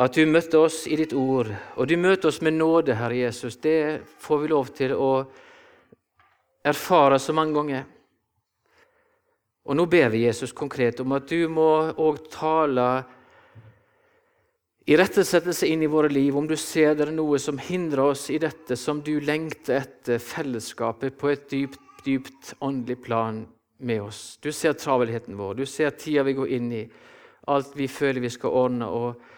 At 0.00 0.16
du 0.16 0.24
møtte 0.24 0.56
oss 0.56 0.86
i 0.88 0.96
ditt 0.96 1.12
ord. 1.12 1.50
Og 1.76 1.88
du 1.88 1.98
møter 2.00 2.30
oss 2.30 2.40
med 2.40 2.56
nåde, 2.56 2.96
Herre 2.96 3.26
Jesus. 3.26 3.58
Det 3.60 4.00
får 4.24 4.38
vi 4.40 4.52
lov 4.52 4.70
til 4.72 4.94
å 4.96 5.10
erfare 6.64 7.18
så 7.20 7.34
mange 7.36 7.52
ganger. 7.58 7.82
Og 9.68 9.76
nå 9.76 9.84
ber 9.86 10.08
vi 10.10 10.24
Jesus 10.24 10.54
konkret 10.56 11.00
om 11.04 11.12
at 11.14 11.28
du 11.28 11.44
må 11.52 11.92
òg 11.92 12.22
tale 12.32 12.86
irettesettelse 14.88 15.68
inn 15.70 15.84
i 15.84 15.90
våre 15.90 16.08
liv. 16.10 16.34
Om 16.36 16.48
du 16.48 16.56
ser 16.58 16.96
det 16.96 17.06
er 17.06 17.14
noe 17.14 17.38
som 17.38 17.60
hindrer 17.60 18.14
oss 18.14 18.28
i 18.32 18.40
dette, 18.42 18.78
som 18.80 19.04
du 19.04 19.18
lengter 19.20 19.82
etter 19.84 20.22
fellesskapet 20.22 21.18
på 21.20 21.30
et 21.30 21.44
dypt, 21.52 21.78
dypt 22.02 22.54
åndelig 22.64 22.98
plan 23.04 23.44
med 23.78 24.08
oss. 24.08 24.38
Du 24.42 24.50
ser 24.56 24.74
travelheten 24.78 25.36
vår, 25.38 25.60
du 25.60 25.66
ser 25.66 25.94
tida 25.94 26.24
vi 26.26 26.34
går 26.38 26.56
inn 26.56 26.72
i, 26.74 26.82
alt 27.52 27.76
vi 27.78 27.86
føler 27.90 28.24
vi 28.24 28.32
skal 28.32 28.56
ordne. 28.64 28.88
og 28.88 29.31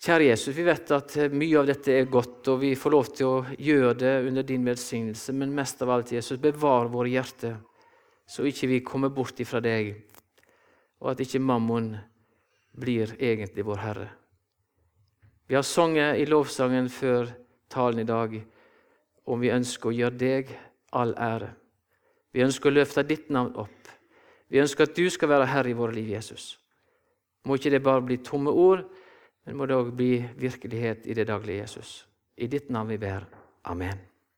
Kjære 0.00 0.30
Jesus, 0.30 0.54
vi 0.56 0.64
vet 0.64 0.90
at 0.96 1.14
mye 1.36 1.58
av 1.60 1.66
dette 1.68 1.92
er 1.92 2.06
godt, 2.08 2.46
og 2.48 2.62
vi 2.62 2.70
får 2.72 2.92
lov 2.94 3.08
til 3.12 3.26
å 3.28 3.56
gjøre 3.60 3.96
det 4.00 4.12
under 4.30 4.46
din 4.48 4.62
velsignelse, 4.64 5.34
men 5.36 5.52
mest 5.52 5.82
av 5.84 5.90
alt, 5.92 6.12
Jesus, 6.14 6.38
bevar 6.40 6.88
våre 6.88 7.10
hjerter, 7.12 7.58
så 8.24 8.46
ikke 8.48 8.70
vi 8.70 8.78
kommer 8.80 9.12
bort 9.12 9.42
ifra 9.44 9.60
deg, 9.60 9.90
og 11.04 11.10
at 11.12 11.20
ikke 11.20 11.42
mammon 11.44 11.90
blir 12.80 13.12
egentlig 13.18 13.66
vår 13.68 13.82
Herre. 13.82 14.06
Vi 15.50 15.58
har 15.58 15.68
sunget 15.68 16.16
i 16.22 16.24
lovsangen 16.30 16.88
før 16.88 17.28
talen 17.68 18.00
i 18.00 18.08
dag 18.08 18.38
om 19.28 19.40
vi 19.42 19.52
ønsker 19.52 19.90
å 19.90 19.94
gjøre 19.98 20.16
deg 20.16 20.54
all 20.96 21.12
ære. 21.18 21.50
Vi 22.32 22.46
ønsker 22.46 22.70
å 22.70 22.76
løfte 22.78 23.04
ditt 23.04 23.28
navn 23.28 23.52
opp. 23.58 23.92
Vi 24.48 24.62
ønsker 24.62 24.88
at 24.88 24.96
du 24.96 25.10
skal 25.12 25.28
være 25.34 25.50
herre 25.50 25.74
i 25.74 25.76
våre 25.76 25.92
liv, 25.92 26.08
Jesus. 26.14 26.54
Må 27.44 27.58
ikke 27.58 27.74
det 27.74 27.82
bare 27.84 28.06
bli 28.06 28.20
tomme 28.24 28.54
ord, 28.54 28.86
men 29.50 29.58
må 29.58 29.66
det 29.66 29.74
òg 29.74 29.88
bli 29.98 30.12
virkelighet 30.38 31.08
i 31.10 31.14
det 31.18 31.24
daglige, 31.26 31.64
Jesus. 31.64 31.88
I 32.38 32.46
ditt 32.46 32.68
navn 32.70 32.92
vi 32.94 33.00
ber. 33.02 33.26
Amen. 33.66 34.09